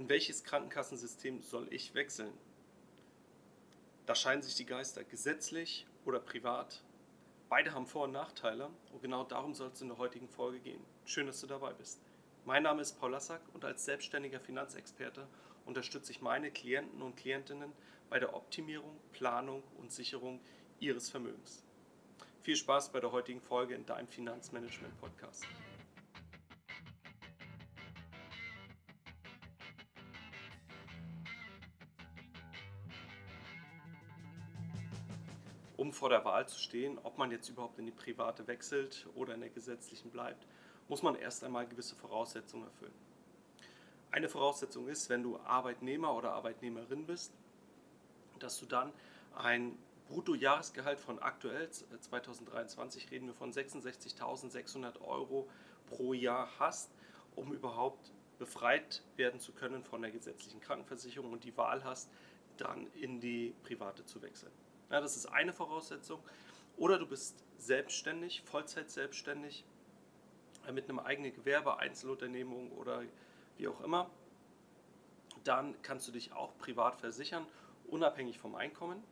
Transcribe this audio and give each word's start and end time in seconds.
In 0.00 0.08
welches 0.08 0.44
Krankenkassensystem 0.44 1.42
soll 1.42 1.66
ich 1.70 1.92
wechseln? 1.92 2.32
Da 4.06 4.14
scheiden 4.14 4.42
sich 4.42 4.54
die 4.54 4.64
Geister, 4.64 5.04
gesetzlich 5.04 5.86
oder 6.06 6.18
privat. 6.18 6.82
Beide 7.50 7.74
haben 7.74 7.86
Vor- 7.86 8.04
und 8.04 8.12
Nachteile 8.12 8.70
und 8.94 9.02
genau 9.02 9.24
darum 9.24 9.52
soll 9.52 9.68
es 9.68 9.82
in 9.82 9.88
der 9.88 9.98
heutigen 9.98 10.26
Folge 10.26 10.58
gehen. 10.58 10.82
Schön, 11.04 11.26
dass 11.26 11.42
du 11.42 11.46
dabei 11.46 11.74
bist. 11.74 12.00
Mein 12.46 12.62
Name 12.62 12.80
ist 12.80 12.98
Paul 12.98 13.10
Lassack 13.10 13.42
und 13.52 13.62
als 13.62 13.84
selbstständiger 13.84 14.40
Finanzexperte 14.40 15.26
unterstütze 15.66 16.12
ich 16.12 16.22
meine 16.22 16.50
Klienten 16.50 17.02
und 17.02 17.18
Klientinnen 17.18 17.70
bei 18.08 18.18
der 18.18 18.34
Optimierung, 18.34 18.96
Planung 19.12 19.62
und 19.76 19.92
Sicherung 19.92 20.40
ihres 20.78 21.10
Vermögens. 21.10 21.62
Viel 22.40 22.56
Spaß 22.56 22.90
bei 22.90 23.00
der 23.00 23.12
heutigen 23.12 23.42
Folge 23.42 23.74
in 23.74 23.84
deinem 23.84 24.08
Finanzmanagement 24.08 24.98
Vor 35.92 36.08
der 36.08 36.24
Wahl 36.24 36.48
zu 36.48 36.58
stehen, 36.58 36.98
ob 37.02 37.18
man 37.18 37.30
jetzt 37.30 37.48
überhaupt 37.48 37.78
in 37.78 37.86
die 37.86 37.92
private 37.92 38.46
wechselt 38.46 39.06
oder 39.14 39.34
in 39.34 39.40
der 39.40 39.50
gesetzlichen 39.50 40.10
bleibt, 40.10 40.46
muss 40.88 41.02
man 41.02 41.14
erst 41.14 41.44
einmal 41.44 41.66
gewisse 41.66 41.94
Voraussetzungen 41.94 42.64
erfüllen. 42.64 42.94
Eine 44.10 44.28
Voraussetzung 44.28 44.88
ist, 44.88 45.08
wenn 45.08 45.22
du 45.22 45.38
Arbeitnehmer 45.38 46.14
oder 46.14 46.32
Arbeitnehmerin 46.32 47.06
bist, 47.06 47.32
dass 48.40 48.58
du 48.58 48.66
dann 48.66 48.92
ein 49.36 49.78
Bruttojahresgehalt 50.08 50.98
von 50.98 51.20
aktuell 51.20 51.70
2023 51.70 53.12
reden 53.12 53.28
wir 53.28 53.34
von 53.34 53.52
66.600 53.52 55.00
Euro 55.02 55.48
pro 55.86 56.12
Jahr 56.12 56.48
hast, 56.58 56.90
um 57.36 57.52
überhaupt 57.52 58.10
befreit 58.40 59.04
werden 59.16 59.38
zu 59.38 59.52
können 59.52 59.84
von 59.84 60.02
der 60.02 60.10
gesetzlichen 60.10 60.60
Krankenversicherung 60.60 61.32
und 61.32 61.44
die 61.44 61.56
Wahl 61.56 61.84
hast, 61.84 62.10
dann 62.56 62.88
in 62.94 63.20
die 63.20 63.54
private 63.62 64.04
zu 64.04 64.20
wechseln. 64.22 64.52
Ja, 64.90 65.00
das 65.00 65.16
ist 65.16 65.26
eine 65.26 65.52
Voraussetzung. 65.52 66.20
Oder 66.76 66.98
du 66.98 67.06
bist 67.06 67.44
selbstständig, 67.58 68.42
Vollzeit 68.42 68.90
selbstständig, 68.90 69.64
äh, 70.66 70.72
mit 70.72 70.88
einem 70.88 70.98
eigenen 70.98 71.32
Gewerbe, 71.32 71.78
Einzelunternehmung 71.78 72.72
oder 72.72 73.02
wie 73.56 73.68
auch 73.68 73.80
immer. 73.82 74.10
Dann 75.44 75.80
kannst 75.82 76.08
du 76.08 76.12
dich 76.12 76.32
auch 76.32 76.56
privat 76.58 76.96
versichern, 76.96 77.46
unabhängig 77.86 78.38
vom 78.38 78.54
Einkommen. 78.54 79.02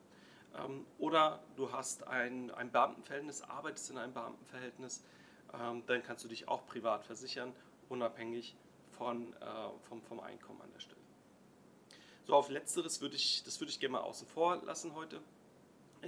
Ähm, 0.57 0.85
oder 0.99 1.43
du 1.57 1.73
hast 1.73 2.07
ein, 2.07 2.51
ein 2.51 2.71
Beamtenverhältnis, 2.73 3.43
arbeitest 3.43 3.91
in 3.91 3.99
einem 3.99 4.13
Beamtenverhältnis, 4.13 5.05
ähm, 5.55 5.85
dann 5.87 6.03
kannst 6.03 6.25
du 6.25 6.29
dich 6.29 6.49
auch 6.49 6.67
privat 6.67 7.05
versichern, 7.05 7.55
unabhängig 7.89 8.57
von, 8.91 9.33
äh, 9.35 9.47
vom, 9.89 10.03
vom 10.03 10.21
Einkommen 10.21 10.61
an 10.61 10.73
der 10.73 10.81
Stelle. 10.81 11.01
So, 12.27 12.35
auf 12.35 12.51
letzteres 12.51 13.01
würde 13.01 13.17
ich, 13.17 13.43
das 13.45 13.61
würde 13.61 13.71
ich 13.71 13.81
gerne 13.81 13.93
mal 13.93 14.01
außen 14.01 14.27
vor 14.27 14.57
lassen 14.65 14.95
heute, 14.95 15.23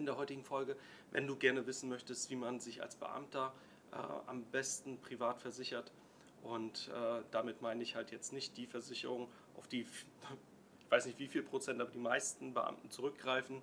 in 0.00 0.06
der 0.06 0.16
heutigen 0.16 0.42
Folge. 0.42 0.76
Wenn 1.12 1.26
du 1.26 1.36
gerne 1.36 1.66
wissen 1.66 1.88
möchtest, 1.88 2.30
wie 2.30 2.36
man 2.36 2.58
sich 2.58 2.82
als 2.82 2.96
Beamter 2.96 3.52
äh, 3.92 3.96
am 4.26 4.44
besten 4.44 4.98
privat 4.98 5.40
versichert, 5.40 5.92
und 6.42 6.88
äh, 6.88 7.22
damit 7.30 7.60
meine 7.60 7.82
ich 7.82 7.94
halt 7.94 8.10
jetzt 8.12 8.32
nicht 8.32 8.56
die 8.56 8.66
Versicherung, 8.66 9.28
auf 9.56 9.68
die, 9.68 9.80
ich 10.80 10.90
weiß 10.90 11.06
nicht 11.06 11.18
wie 11.18 11.28
viel 11.28 11.42
Prozent, 11.42 11.80
aber 11.80 11.90
die 11.90 11.98
meisten 11.98 12.54
Beamten 12.54 12.90
zurückgreifen, 12.90 13.62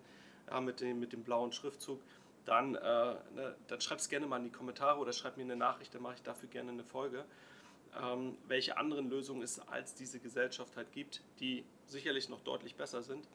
ja, 0.50 0.62
mit, 0.62 0.80
dem, 0.80 1.00
mit 1.00 1.12
dem 1.12 1.24
blauen 1.24 1.52
Schriftzug, 1.52 2.00
dann, 2.46 2.76
äh, 2.76 2.80
ne, 2.80 3.56
dann 3.68 3.82
schreib 3.82 3.98
es 3.98 4.08
gerne 4.08 4.28
mal 4.28 4.38
in 4.38 4.46
die 4.46 4.52
Kommentare 4.52 5.00
oder 5.00 5.12
schreib 5.12 5.38
mir 5.38 5.44
eine 5.44 5.58
Nachricht, 5.58 5.94
dann 5.94 6.02
mache 6.02 6.16
ich 6.16 6.22
dafür 6.22 6.48
gerne 6.50 6.72
eine 6.72 6.84
Folge. 6.84 7.26
Ähm, 8.02 8.38
welche 8.48 8.78
anderen 8.78 9.10
Lösungen 9.10 9.42
es 9.42 9.60
als 9.60 9.96
diese 9.96 10.20
Gesellschaft 10.20 10.78
halt 10.78 10.92
gibt, 10.92 11.22
die 11.40 11.66
sicherlich 11.88 12.30
noch 12.30 12.42
deutlich 12.42 12.76
besser 12.76 13.02
sind, 13.02 13.28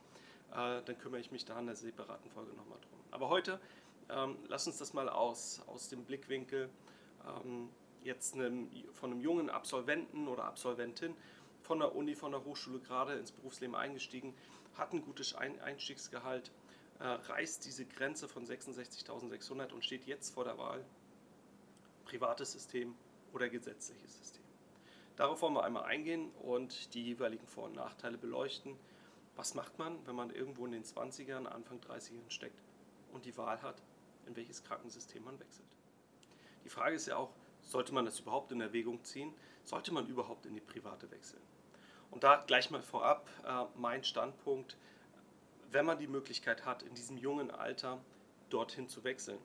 äh, 0.53 0.83
dann 0.83 0.99
kümmere 0.99 1.21
ich 1.21 1.31
mich 1.31 1.45
da 1.45 1.59
in 1.59 1.67
der 1.67 1.77
separaten 1.77 2.31
Folge 2.31 2.53
nochmal 2.55 2.79
drum. 2.81 3.01
Aber 3.11 3.29
heute 3.29 3.61
ähm, 4.09 4.37
lass 4.49 4.67
uns 4.67 4.79
das 4.79 4.93
mal 4.93 5.09
aus, 5.09 5.63
aus 5.67 5.89
dem 5.89 6.05
Blickwinkel 6.05 6.69
ähm, 7.27 7.69
jetzt 8.03 8.35
einem, 8.35 8.69
von 8.93 9.13
einem 9.13 9.21
jungen 9.21 9.51
Absolventen 9.51 10.29
oder 10.29 10.45
Absolventin 10.45 11.15
von 11.61 11.79
der 11.79 11.95
Uni, 11.95 12.15
von 12.15 12.33
der 12.33 12.45
Hochschule 12.45 12.81
gerade 12.81 13.15
ins 13.15 13.33
Berufsleben 13.33 13.75
eingestiegen, 13.75 14.35
hat 14.75 14.93
ein 14.93 15.03
gutes 15.03 15.35
Einstiegsgehalt, 15.35 16.51
äh, 16.99 17.05
reißt 17.05 17.65
diese 17.65 17.87
Grenze 17.87 18.29
von 18.29 18.45
66.600 18.45 19.73
und 19.73 19.85
steht 19.85 20.07
jetzt 20.07 20.35
vor 20.35 20.45
der 20.45 20.59
Wahl, 20.59 20.85
privates 22.05 22.53
System 22.53 22.95
oder 23.33 23.49
gesetzliches 23.49 24.19
System. 24.19 24.43
Darauf 25.17 25.43
wollen 25.43 25.55
wir 25.55 25.65
einmal 25.65 25.85
eingehen 25.85 26.31
und 26.43 26.95
die 26.95 27.05
jeweiligen 27.05 27.47
Vor- 27.47 27.65
und 27.65 27.77
Nachteile 27.77 28.19
beleuchten. 28.19 28.77
Was 29.37 29.55
macht 29.55 29.79
man, 29.79 30.07
wenn 30.07 30.15
man 30.15 30.31
irgendwo 30.31 30.67
in 30.67 30.73
den 30.73 30.85
20ern, 30.85 31.47
Anfang 31.47 31.81
30ern 31.81 32.29
steckt 32.29 32.61
und 33.13 33.25
die 33.25 33.37
Wahl 33.37 33.63
hat, 33.63 33.83
in 34.27 34.37
welches 34.37 34.63
Krankensystem 34.63 35.25
man 35.25 35.39
wechselt? 35.41 35.69
Die 36.65 36.69
Frage 36.69 36.95
ist 36.97 37.07
ja 37.07 37.17
auch, 37.17 37.33
sollte 37.63 37.95
man 37.95 38.05
das 38.05 38.21
überhaupt 38.21 38.53
in 38.53 38.61
Erwägung 38.61 39.03
ziehen? 39.05 39.33
Sollte 39.65 39.93
man 39.93 40.07
überhaupt 40.07 40.47
in 40.47 40.55
die 40.55 40.61
private 40.61 41.11
wechseln? 41.11 41.43
Und 42.11 42.25
da 42.25 42.37
gleich 42.47 42.71
mal 42.71 42.83
vorab 42.83 43.29
äh, 43.47 43.65
mein 43.79 44.05
Standpunkt, 44.05 44.77
wenn 45.71 45.87
man 45.87 45.99
die 45.99 46.07
Möglichkeit 46.07 46.67
hat, 46.67 46.83
in 46.83 46.95
diesem 46.95 47.17
jungen 47.17 47.51
Alter 47.51 47.99
dorthin 48.51 48.89
zu 48.89 49.03
wechseln 49.05 49.39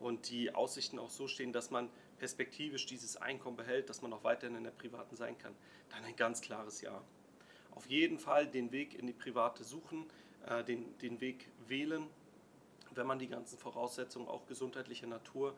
und 0.00 0.28
die 0.28 0.52
Aussichten 0.52 0.98
auch 0.98 1.10
so 1.10 1.28
stehen, 1.28 1.52
dass 1.52 1.70
man 1.70 1.88
perspektivisch 2.18 2.86
dieses 2.86 3.16
Einkommen 3.16 3.56
behält, 3.56 3.88
dass 3.88 4.02
man 4.02 4.12
auch 4.12 4.24
weiterhin 4.24 4.56
in 4.56 4.64
der 4.64 4.72
privaten 4.72 5.14
sein 5.14 5.38
kann, 5.38 5.54
dann 5.90 6.04
ein 6.04 6.16
ganz 6.16 6.40
klares 6.40 6.80
Ja. 6.80 7.00
Auf 7.74 7.86
jeden 7.86 8.18
Fall 8.18 8.46
den 8.46 8.72
Weg 8.72 8.98
in 8.98 9.06
die 9.06 9.12
private 9.12 9.64
suchen, 9.64 10.06
äh, 10.46 10.64
den, 10.64 10.96
den 10.98 11.20
Weg 11.20 11.48
wählen, 11.66 12.06
wenn 12.92 13.06
man 13.06 13.18
die 13.18 13.28
ganzen 13.28 13.58
Voraussetzungen 13.58 14.28
auch 14.28 14.46
gesundheitlicher 14.46 15.06
Natur 15.06 15.54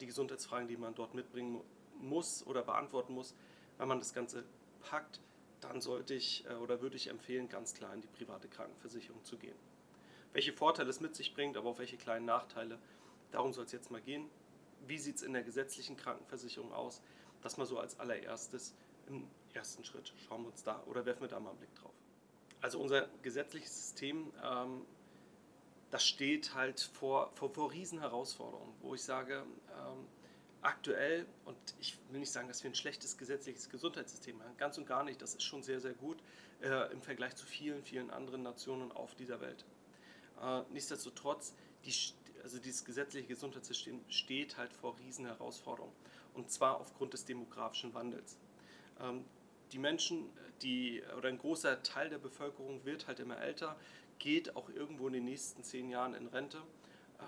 die 0.00 0.06
Gesundheitsfragen, 0.06 0.68
die 0.68 0.76
man 0.76 0.94
dort 0.94 1.12
mitbringen 1.14 1.60
muss 2.00 2.46
oder 2.46 2.62
beantworten 2.62 3.14
muss, 3.14 3.34
wenn 3.78 3.88
man 3.88 3.98
das 3.98 4.14
Ganze 4.14 4.44
packt, 4.82 5.20
dann 5.60 5.80
sollte 5.80 6.14
ich 6.14 6.44
äh, 6.46 6.54
oder 6.54 6.80
würde 6.80 6.96
ich 6.96 7.08
empfehlen, 7.08 7.48
ganz 7.48 7.74
klar 7.74 7.94
in 7.94 8.00
die 8.00 8.08
private 8.08 8.48
Krankenversicherung 8.48 9.24
zu 9.24 9.36
gehen. 9.36 9.56
Welche 10.32 10.52
Vorteile 10.52 10.90
es 10.90 11.00
mit 11.00 11.14
sich 11.14 11.34
bringt, 11.34 11.56
aber 11.56 11.70
auch 11.70 11.78
welche 11.78 11.96
kleinen 11.96 12.26
Nachteile, 12.26 12.78
darum 13.30 13.52
soll 13.52 13.64
es 13.64 13.72
jetzt 13.72 13.90
mal 13.90 14.00
gehen. 14.00 14.28
Wie 14.86 14.98
sieht 14.98 15.16
es 15.16 15.22
in 15.22 15.32
der 15.32 15.42
gesetzlichen 15.42 15.96
Krankenversicherung 15.96 16.72
aus? 16.72 17.00
Das 17.42 17.56
mal 17.56 17.66
so 17.66 17.78
als 17.78 17.98
allererstes 18.00 18.74
im 19.08 19.28
ersten 19.54 19.84
Schritt. 19.84 20.12
Schauen 20.26 20.42
wir 20.42 20.50
uns 20.50 20.62
da 20.62 20.82
oder 20.86 21.04
werfen 21.04 21.22
wir 21.22 21.28
da 21.28 21.40
mal 21.40 21.50
einen 21.50 21.58
Blick 21.58 21.74
drauf. 21.76 21.92
Also 22.60 22.78
unser 22.80 23.08
gesetzliches 23.22 23.74
System 23.74 24.32
ähm, 24.42 24.82
das 25.92 26.08
steht 26.08 26.54
halt 26.54 26.80
vor, 26.80 27.30
vor, 27.34 27.50
vor 27.50 27.70
Riesenherausforderungen, 27.70 28.74
wo 28.80 28.94
ich 28.94 29.02
sage, 29.02 29.44
ähm, 29.78 30.06
aktuell, 30.62 31.26
und 31.44 31.56
ich 31.80 31.98
will 32.10 32.18
nicht 32.20 32.32
sagen, 32.32 32.48
dass 32.48 32.64
wir 32.64 32.70
ein 32.70 32.74
schlechtes 32.74 33.18
gesetzliches 33.18 33.68
Gesundheitssystem 33.68 34.42
haben, 34.42 34.56
ganz 34.56 34.78
und 34.78 34.86
gar 34.86 35.04
nicht, 35.04 35.20
das 35.20 35.34
ist 35.34 35.42
schon 35.42 35.62
sehr, 35.62 35.80
sehr 35.80 35.92
gut 35.92 36.16
äh, 36.62 36.90
im 36.92 37.02
Vergleich 37.02 37.36
zu 37.36 37.44
vielen, 37.44 37.82
vielen 37.82 38.10
anderen 38.10 38.42
Nationen 38.42 38.90
auf 38.90 39.14
dieser 39.16 39.42
Welt. 39.42 39.66
Äh, 40.40 40.62
nichtsdestotrotz, 40.70 41.52
die, 41.84 41.92
also 42.42 42.58
dieses 42.58 42.86
gesetzliche 42.86 43.26
Gesundheitssystem 43.26 44.02
steht 44.08 44.56
halt 44.56 44.72
vor 44.72 44.96
Riesenherausforderungen, 44.98 45.94
und 46.32 46.50
zwar 46.50 46.80
aufgrund 46.80 47.12
des 47.12 47.26
demografischen 47.26 47.92
Wandels. 47.92 48.38
Ähm, 48.98 49.26
die 49.72 49.78
Menschen, 49.78 50.30
die, 50.60 51.02
oder 51.16 51.28
ein 51.28 51.38
großer 51.38 51.82
Teil 51.82 52.10
der 52.10 52.18
Bevölkerung 52.18 52.84
wird 52.84 53.06
halt 53.06 53.20
immer 53.20 53.38
älter, 53.38 53.76
geht 54.18 54.54
auch 54.54 54.68
irgendwo 54.68 55.06
in 55.08 55.14
den 55.14 55.24
nächsten 55.24 55.64
zehn 55.64 55.88
Jahren 55.88 56.14
in 56.14 56.26
Rente, 56.26 56.62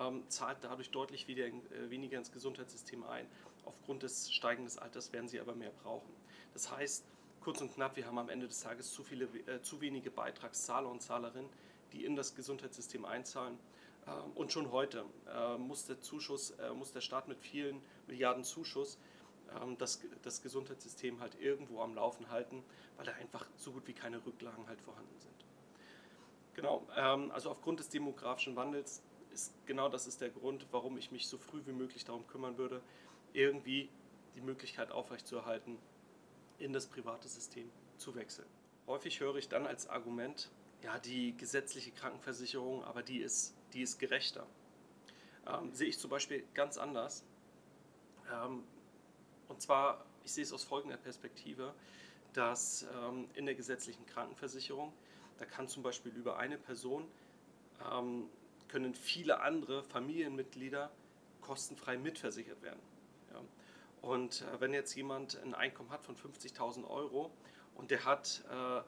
ähm, 0.00 0.22
zahlt 0.28 0.58
dadurch 0.62 0.90
deutlich 0.90 1.26
wieder, 1.26 1.46
äh, 1.46 1.90
weniger 1.90 2.18
ins 2.18 2.32
Gesundheitssystem 2.32 3.02
ein. 3.04 3.26
Aufgrund 3.64 4.02
des 4.02 4.32
steigenden 4.32 4.78
Alters 4.78 5.12
werden 5.12 5.28
sie 5.28 5.40
aber 5.40 5.54
mehr 5.54 5.72
brauchen. 5.82 6.12
Das 6.52 6.70
heißt, 6.70 7.04
kurz 7.40 7.60
und 7.60 7.74
knapp, 7.74 7.96
wir 7.96 8.06
haben 8.06 8.18
am 8.18 8.28
Ende 8.28 8.46
des 8.46 8.60
Tages 8.60 8.92
zu, 8.92 9.02
viele, 9.02 9.24
äh, 9.46 9.62
zu 9.62 9.80
wenige 9.80 10.10
Beitragszahler 10.10 10.88
und 10.88 11.02
Zahlerinnen, 11.02 11.50
die 11.92 12.04
in 12.04 12.14
das 12.16 12.34
Gesundheitssystem 12.34 13.04
einzahlen. 13.04 13.58
Ähm, 14.06 14.32
und 14.34 14.52
schon 14.52 14.70
heute 14.70 15.04
äh, 15.28 15.56
muss 15.56 15.86
der 15.86 16.00
Zuschuss, 16.00 16.50
äh, 16.52 16.72
muss 16.74 16.92
der 16.92 17.00
Staat 17.00 17.28
mit 17.28 17.38
vielen 17.38 17.80
Milliarden 18.06 18.44
Zuschuss 18.44 18.98
ähm, 19.60 19.76
das, 19.78 20.00
das 20.22 20.42
Gesundheitssystem 20.42 21.20
halt 21.20 21.40
irgendwo 21.40 21.80
am 21.80 21.94
Laufen 21.94 22.30
halten, 22.30 22.62
weil 22.96 23.06
da 23.06 23.12
einfach 23.12 23.46
so 23.56 23.72
gut 23.72 23.86
wie 23.86 23.92
keine 23.92 24.24
Rücklagen 24.24 24.66
halt 24.66 24.80
vorhanden 24.80 25.18
sind. 25.20 25.44
Genau, 26.54 26.86
ähm, 26.96 27.30
also 27.32 27.50
aufgrund 27.50 27.80
des 27.80 27.88
demografischen 27.88 28.56
Wandels 28.56 29.02
ist 29.32 29.52
genau 29.66 29.88
das 29.88 30.06
ist 30.06 30.20
der 30.20 30.30
Grund, 30.30 30.66
warum 30.70 30.96
ich 30.96 31.10
mich 31.10 31.26
so 31.26 31.36
früh 31.38 31.60
wie 31.66 31.72
möglich 31.72 32.04
darum 32.04 32.26
kümmern 32.26 32.56
würde, 32.56 32.80
irgendwie 33.32 33.88
die 34.36 34.40
Möglichkeit 34.40 34.92
aufrechtzuerhalten, 34.92 35.78
in 36.58 36.72
das 36.72 36.86
private 36.86 37.28
System 37.28 37.70
zu 37.98 38.14
wechseln. 38.14 38.46
Häufig 38.86 39.20
höre 39.20 39.36
ich 39.36 39.48
dann 39.48 39.66
als 39.66 39.88
Argument, 39.88 40.50
ja, 40.82 40.98
die 40.98 41.36
gesetzliche 41.36 41.90
Krankenversicherung, 41.90 42.84
aber 42.84 43.02
die 43.02 43.18
ist, 43.18 43.54
die 43.72 43.82
ist 43.82 43.98
gerechter. 43.98 44.46
Ähm, 45.46 45.72
sehe 45.72 45.88
ich 45.88 45.98
zum 45.98 46.10
Beispiel 46.10 46.44
ganz 46.54 46.78
anders. 46.78 47.24
Ähm, 48.32 48.62
und 49.48 49.60
zwar, 49.60 50.04
ich 50.24 50.32
sehe 50.32 50.44
es 50.44 50.52
aus 50.52 50.64
folgender 50.64 50.96
Perspektive. 50.96 51.74
dass 52.32 52.84
ähm, 52.92 53.28
in 53.34 53.46
der 53.46 53.54
gesetzlichen 53.54 54.04
Krankenversicherung, 54.06 54.92
da 55.38 55.44
kann 55.44 55.68
zum 55.68 55.84
Beispiel 55.84 56.10
über 56.12 56.36
eine 56.36 56.58
Person, 56.58 57.06
ähm, 57.92 58.28
können 58.66 58.92
viele 58.92 59.40
andere 59.40 59.84
Familienmitglieder 59.84 60.90
kostenfrei 61.40 61.96
mitversichert 61.96 62.60
werden. 62.60 62.80
Ja. 63.32 63.40
Und 64.02 64.42
äh, 64.42 64.60
wenn 64.60 64.74
jetzt 64.74 64.94
jemand 64.94 65.40
ein 65.42 65.54
Einkommen 65.54 65.90
hat 65.90 66.02
von 66.02 66.16
50.000 66.16 66.88
Euro 66.88 67.30
und 67.76 67.90
der 67.92 68.04
hat 68.04 68.42
äh, 68.50 68.78
äh, 68.78 68.82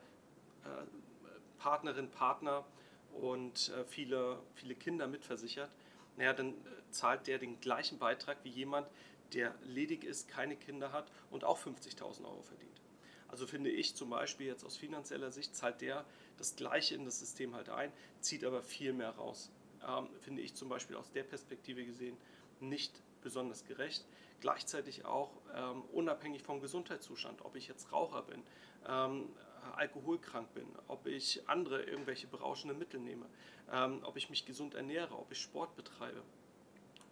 Partnerin, 1.58 2.10
Partner 2.10 2.64
und 3.12 3.68
äh, 3.68 3.84
viele, 3.84 4.40
viele 4.54 4.74
Kinder 4.74 5.06
mitversichert, 5.06 5.70
naja, 6.16 6.32
dann 6.32 6.48
äh, 6.48 6.54
zahlt 6.90 7.26
der 7.26 7.38
den 7.38 7.60
gleichen 7.60 7.98
Beitrag 7.98 8.38
wie 8.42 8.50
jemand, 8.50 8.88
der 9.32 9.54
ledig 9.62 10.04
ist, 10.04 10.28
keine 10.28 10.56
Kinder 10.56 10.92
hat 10.92 11.10
und 11.30 11.44
auch 11.44 11.58
50.000 11.58 12.24
Euro 12.24 12.42
verdient. 12.42 12.80
Also 13.28 13.46
finde 13.46 13.70
ich 13.70 13.94
zum 13.96 14.10
Beispiel 14.10 14.46
jetzt 14.46 14.64
aus 14.64 14.76
finanzieller 14.76 15.32
Sicht 15.32 15.54
zahlt 15.56 15.80
der 15.80 16.04
das 16.38 16.56
Gleiche 16.56 16.94
in 16.94 17.04
das 17.04 17.18
System 17.18 17.54
halt 17.54 17.68
ein, 17.68 17.92
zieht 18.20 18.44
aber 18.44 18.62
viel 18.62 18.92
mehr 18.92 19.10
raus. 19.10 19.50
Ähm, 19.86 20.08
finde 20.20 20.42
ich 20.42 20.54
zum 20.54 20.68
Beispiel 20.68 20.96
aus 20.96 21.10
der 21.12 21.24
Perspektive 21.24 21.84
gesehen 21.84 22.16
nicht 22.60 23.02
besonders 23.22 23.64
gerecht. 23.64 24.06
Gleichzeitig 24.40 25.04
auch 25.04 25.32
ähm, 25.54 25.82
unabhängig 25.92 26.42
vom 26.42 26.60
Gesundheitszustand, 26.60 27.42
ob 27.44 27.56
ich 27.56 27.68
jetzt 27.68 27.90
Raucher 27.92 28.22
bin, 28.22 28.42
ähm, 28.86 29.28
alkoholkrank 29.74 30.52
bin, 30.54 30.66
ob 30.86 31.06
ich 31.06 31.48
andere 31.48 31.82
irgendwelche 31.82 32.26
berauschende 32.26 32.74
Mittel 32.74 33.00
nehme, 33.00 33.26
ähm, 33.72 34.00
ob 34.04 34.16
ich 34.16 34.30
mich 34.30 34.46
gesund 34.46 34.74
ernähre, 34.74 35.18
ob 35.18 35.32
ich 35.32 35.40
Sport 35.40 35.74
betreibe. 35.74 36.22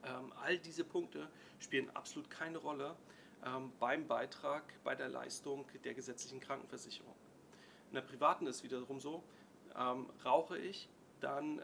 Ähm, 0.04 0.32
all 0.42 0.58
diese 0.58 0.84
Punkte 0.84 1.28
spielen 1.58 1.90
absolut 1.94 2.30
keine 2.30 2.58
Rolle 2.58 2.96
ähm, 3.44 3.72
beim 3.80 4.06
Beitrag, 4.06 4.62
bei 4.84 4.94
der 4.94 5.08
Leistung 5.08 5.64
der 5.84 5.94
gesetzlichen 5.94 6.40
Krankenversicherung. 6.40 7.14
In 7.88 7.94
der 7.94 8.02
privaten 8.02 8.46
ist 8.46 8.56
es 8.56 8.64
wiederum 8.64 9.00
so, 9.00 9.22
ähm, 9.76 10.06
rauche 10.24 10.58
ich, 10.58 10.88
dann 11.20 11.62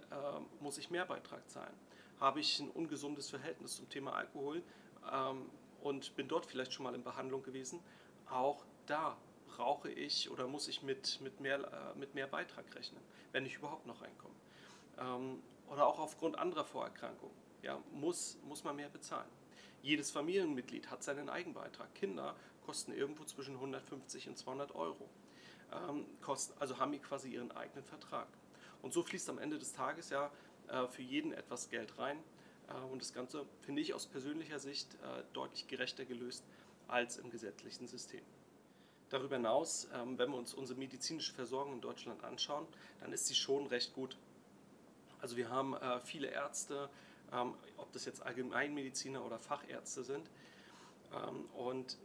muss 0.60 0.78
ich 0.78 0.88
mehr 0.88 1.04
Beitrag 1.04 1.46
zahlen. 1.50 1.74
Habe 2.18 2.40
ich 2.40 2.60
ein 2.60 2.70
ungesundes 2.70 3.28
Verhältnis 3.28 3.76
zum 3.76 3.90
Thema 3.90 4.14
Alkohol 4.14 4.62
und 5.82 6.16
bin 6.16 6.28
dort 6.28 6.46
vielleicht 6.46 6.72
schon 6.72 6.84
mal 6.84 6.94
in 6.94 7.02
Behandlung 7.02 7.42
gewesen, 7.42 7.80
auch 8.30 8.64
da 8.86 9.18
brauche 9.48 9.90
ich 9.90 10.30
oder 10.30 10.46
muss 10.46 10.68
ich 10.68 10.82
mit, 10.82 11.20
mit, 11.20 11.40
mehr, 11.40 11.58
äh, 11.58 11.98
mit 11.98 12.14
mehr 12.14 12.26
Beitrag 12.26 12.64
rechnen, 12.74 13.02
wenn 13.32 13.44
ich 13.44 13.56
überhaupt 13.56 13.86
noch 13.86 14.00
reinkomme. 14.00 14.34
Oder 15.70 15.86
auch 15.86 15.98
aufgrund 15.98 16.38
anderer 16.38 16.64
Vorerkrankungen 16.64 17.34
ja, 17.62 17.80
muss, 17.92 18.38
muss 18.44 18.64
man 18.64 18.76
mehr 18.76 18.88
bezahlen. 18.88 19.28
Jedes 19.82 20.10
Familienmitglied 20.10 20.90
hat 20.90 21.02
seinen 21.02 21.30
Eigenbeitrag. 21.30 21.94
Kinder 21.94 22.36
kosten 22.66 22.92
irgendwo 22.92 23.24
zwischen 23.24 23.54
150 23.54 24.28
und 24.28 24.36
200 24.36 24.74
Euro. 24.74 25.08
Ähm, 25.72 26.06
kosten, 26.20 26.54
also 26.60 26.78
haben 26.78 26.92
die 26.92 26.98
quasi 26.98 27.30
ihren 27.32 27.52
eigenen 27.52 27.84
Vertrag. 27.84 28.26
Und 28.82 28.92
so 28.92 29.02
fließt 29.02 29.30
am 29.30 29.38
Ende 29.38 29.58
des 29.58 29.72
Tages 29.72 30.10
ja 30.10 30.30
äh, 30.68 30.86
für 30.88 31.02
jeden 31.02 31.32
etwas 31.32 31.70
Geld 31.70 31.98
rein. 31.98 32.18
Äh, 32.68 32.74
und 32.92 33.00
das 33.00 33.14
Ganze 33.14 33.46
finde 33.60 33.80
ich 33.80 33.94
aus 33.94 34.06
persönlicher 34.06 34.58
Sicht 34.58 34.94
äh, 34.94 35.22
deutlich 35.32 35.68
gerechter 35.68 36.04
gelöst 36.04 36.44
als 36.88 37.16
im 37.16 37.30
gesetzlichen 37.30 37.86
System. 37.86 38.22
Darüber 39.08 39.36
hinaus, 39.36 39.88
ähm, 39.94 40.18
wenn 40.18 40.30
wir 40.30 40.36
uns 40.36 40.52
unsere 40.54 40.78
medizinische 40.78 41.32
Versorgung 41.32 41.74
in 41.74 41.80
Deutschland 41.80 42.22
anschauen, 42.24 42.66
dann 43.00 43.12
ist 43.12 43.26
sie 43.26 43.34
schon 43.34 43.66
recht 43.66 43.92
gut. 43.92 44.16
Also 45.20 45.36
wir 45.36 45.50
haben 45.50 45.74
äh, 45.74 46.00
viele 46.00 46.28
Ärzte, 46.28 46.88
ähm, 47.32 47.54
ob 47.76 47.92
das 47.92 48.04
jetzt 48.04 48.22
Allgemeinmediziner 48.22 49.24
oder 49.24 49.38
Fachärzte 49.38 50.02
sind. 50.02 50.28
Ähm, 51.12 51.46
und 51.54 51.98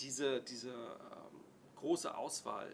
diese, 0.00 0.40
diese 0.42 0.70
ähm, 0.70 1.40
große 1.76 2.16
Auswahl, 2.16 2.68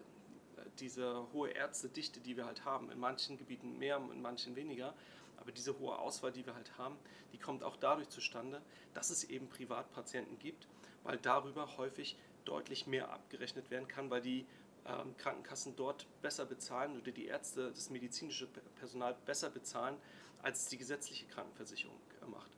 äh, 0.56 0.60
diese 0.78 1.26
hohe 1.32 1.50
Ärztedichte, 1.50 2.20
die 2.20 2.36
wir 2.36 2.46
halt 2.46 2.64
haben, 2.64 2.90
in 2.90 2.98
manchen 2.98 3.36
Gebieten 3.36 3.78
mehr, 3.78 3.96
in 3.96 4.22
manchen 4.22 4.56
weniger, 4.56 4.94
aber 5.38 5.52
diese 5.52 5.78
hohe 5.78 5.98
Auswahl, 5.98 6.32
die 6.32 6.44
wir 6.46 6.54
halt 6.54 6.76
haben, 6.78 6.96
die 7.32 7.38
kommt 7.38 7.62
auch 7.62 7.76
dadurch 7.76 8.08
zustande, 8.08 8.62
dass 8.94 9.10
es 9.10 9.24
eben 9.24 9.48
Privatpatienten 9.48 10.38
gibt, 10.38 10.66
weil 11.04 11.18
darüber 11.18 11.76
häufig 11.76 12.16
deutlich 12.44 12.86
mehr 12.86 13.10
abgerechnet 13.10 13.70
werden 13.70 13.88
kann, 13.88 14.10
weil 14.10 14.22
die 14.22 14.46
ähm, 14.86 15.16
Krankenkassen 15.16 15.76
dort 15.76 16.06
besser 16.22 16.44
bezahlen 16.44 17.00
oder 17.00 17.10
die 17.10 17.26
Ärzte, 17.26 17.70
das 17.70 17.90
medizinische 17.90 18.46
Personal 18.78 19.16
besser 19.26 19.50
bezahlen, 19.50 19.96
als 20.42 20.68
die 20.68 20.78
gesetzliche 20.78 21.26
Krankenversicherung 21.26 21.96
äh, 22.22 22.26
macht. 22.26 22.50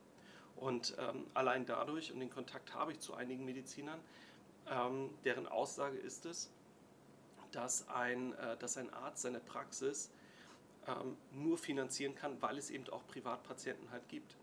Und 0.56 0.96
ähm, 0.98 1.26
allein 1.34 1.66
dadurch, 1.66 2.12
und 2.12 2.20
den 2.20 2.30
Kontakt 2.30 2.74
habe 2.74 2.92
ich 2.92 3.00
zu 3.00 3.14
einigen 3.14 3.44
Medizinern, 3.44 4.00
ähm, 4.70 5.10
deren 5.24 5.46
Aussage 5.46 5.96
ist 5.96 6.26
es, 6.26 6.50
dass 7.52 7.88
ein, 7.88 8.34
äh, 8.34 8.56
dass 8.58 8.76
ein 8.76 8.92
Arzt 8.92 9.22
seine 9.22 9.40
Praxis 9.40 10.10
ähm, 10.86 11.16
nur 11.32 11.58
finanzieren 11.58 12.14
kann, 12.14 12.40
weil 12.42 12.58
es 12.58 12.70
eben 12.70 12.88
auch 12.90 13.06
Privatpatienten 13.06 13.90
halt 13.90 14.08
gibt. 14.08 14.36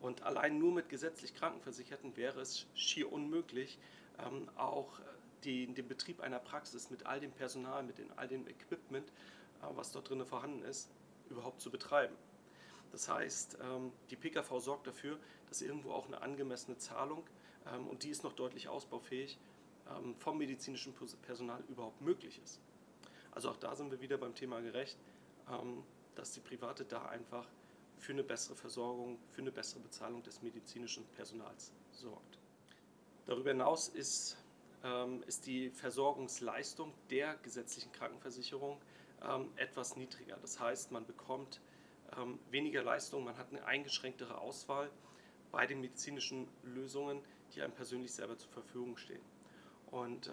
Und 0.00 0.22
allein 0.22 0.58
nur 0.58 0.72
mit 0.72 0.88
gesetzlich 0.88 1.34
Krankenversicherten 1.34 2.16
wäre 2.16 2.40
es 2.40 2.66
schier 2.74 3.12
unmöglich, 3.12 3.78
ähm, 4.18 4.48
auch 4.56 5.00
die, 5.44 5.66
den 5.66 5.88
Betrieb 5.88 6.20
einer 6.20 6.38
Praxis 6.38 6.90
mit 6.90 7.06
all 7.06 7.20
dem 7.20 7.32
Personal, 7.32 7.82
mit 7.82 7.98
den, 7.98 8.10
all 8.16 8.28
dem 8.28 8.46
Equipment, 8.46 9.08
äh, 9.08 9.66
was 9.74 9.92
dort 9.92 10.08
drin 10.08 10.24
vorhanden 10.24 10.62
ist, 10.62 10.90
überhaupt 11.30 11.60
zu 11.60 11.70
betreiben. 11.70 12.14
Das 12.90 13.08
heißt, 13.08 13.58
ähm, 13.62 13.92
die 14.10 14.16
PKV 14.16 14.58
sorgt 14.60 14.86
dafür, 14.86 15.18
dass 15.48 15.62
irgendwo 15.62 15.92
auch 15.92 16.06
eine 16.06 16.20
angemessene 16.20 16.76
Zahlung, 16.78 17.24
ähm, 17.66 17.86
und 17.88 18.02
die 18.02 18.10
ist 18.10 18.22
noch 18.22 18.34
deutlich 18.34 18.68
ausbaufähig, 18.68 19.38
ähm, 19.90 20.14
vom 20.16 20.38
medizinischen 20.38 20.94
Personal 21.22 21.62
überhaupt 21.68 22.00
möglich 22.00 22.40
ist. 22.44 22.60
Also 23.32 23.50
auch 23.50 23.56
da 23.56 23.74
sind 23.74 23.90
wir 23.90 24.00
wieder 24.00 24.18
beim 24.18 24.34
Thema 24.34 24.60
gerecht, 24.60 24.98
dass 26.14 26.32
die 26.32 26.40
Private 26.40 26.84
da 26.84 27.06
einfach 27.06 27.46
für 27.98 28.12
eine 28.12 28.22
bessere 28.22 28.54
Versorgung, 28.56 29.18
für 29.32 29.40
eine 29.40 29.50
bessere 29.50 29.80
Bezahlung 29.80 30.22
des 30.22 30.42
medizinischen 30.42 31.04
Personals 31.16 31.72
sorgt. 31.92 32.38
Darüber 33.26 33.50
hinaus 33.50 33.88
ist, 33.88 34.36
ist 35.26 35.46
die 35.46 35.70
Versorgungsleistung 35.70 36.92
der 37.08 37.36
gesetzlichen 37.36 37.92
Krankenversicherung 37.92 38.80
etwas 39.54 39.96
niedriger. 39.96 40.36
Das 40.42 40.58
heißt, 40.58 40.90
man 40.90 41.06
bekommt 41.06 41.60
ähm, 42.16 42.38
weniger 42.50 42.82
Leistung, 42.82 43.24
man 43.24 43.36
hat 43.36 43.50
eine 43.50 43.64
eingeschränktere 43.64 44.38
Auswahl 44.38 44.90
bei 45.50 45.66
den 45.66 45.80
medizinischen 45.80 46.48
Lösungen, 46.62 47.20
die 47.54 47.62
einem 47.62 47.72
persönlich 47.72 48.12
selber 48.12 48.36
zur 48.38 48.50
Verfügung 48.50 48.96
stehen. 48.96 49.22
Und 49.90 50.28
äh, 50.28 50.32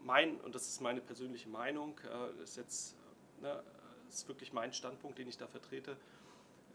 mein, 0.00 0.40
und 0.40 0.54
das 0.54 0.66
ist 0.68 0.80
meine 0.80 1.00
persönliche 1.00 1.48
Meinung, 1.48 1.98
äh, 2.00 2.42
ist 2.42 2.56
jetzt 2.56 2.96
ne, 3.40 3.62
ist 4.08 4.28
wirklich 4.28 4.52
mein 4.52 4.72
Standpunkt, 4.72 5.18
den 5.18 5.28
ich 5.28 5.36
da 5.36 5.46
vertrete, 5.46 5.96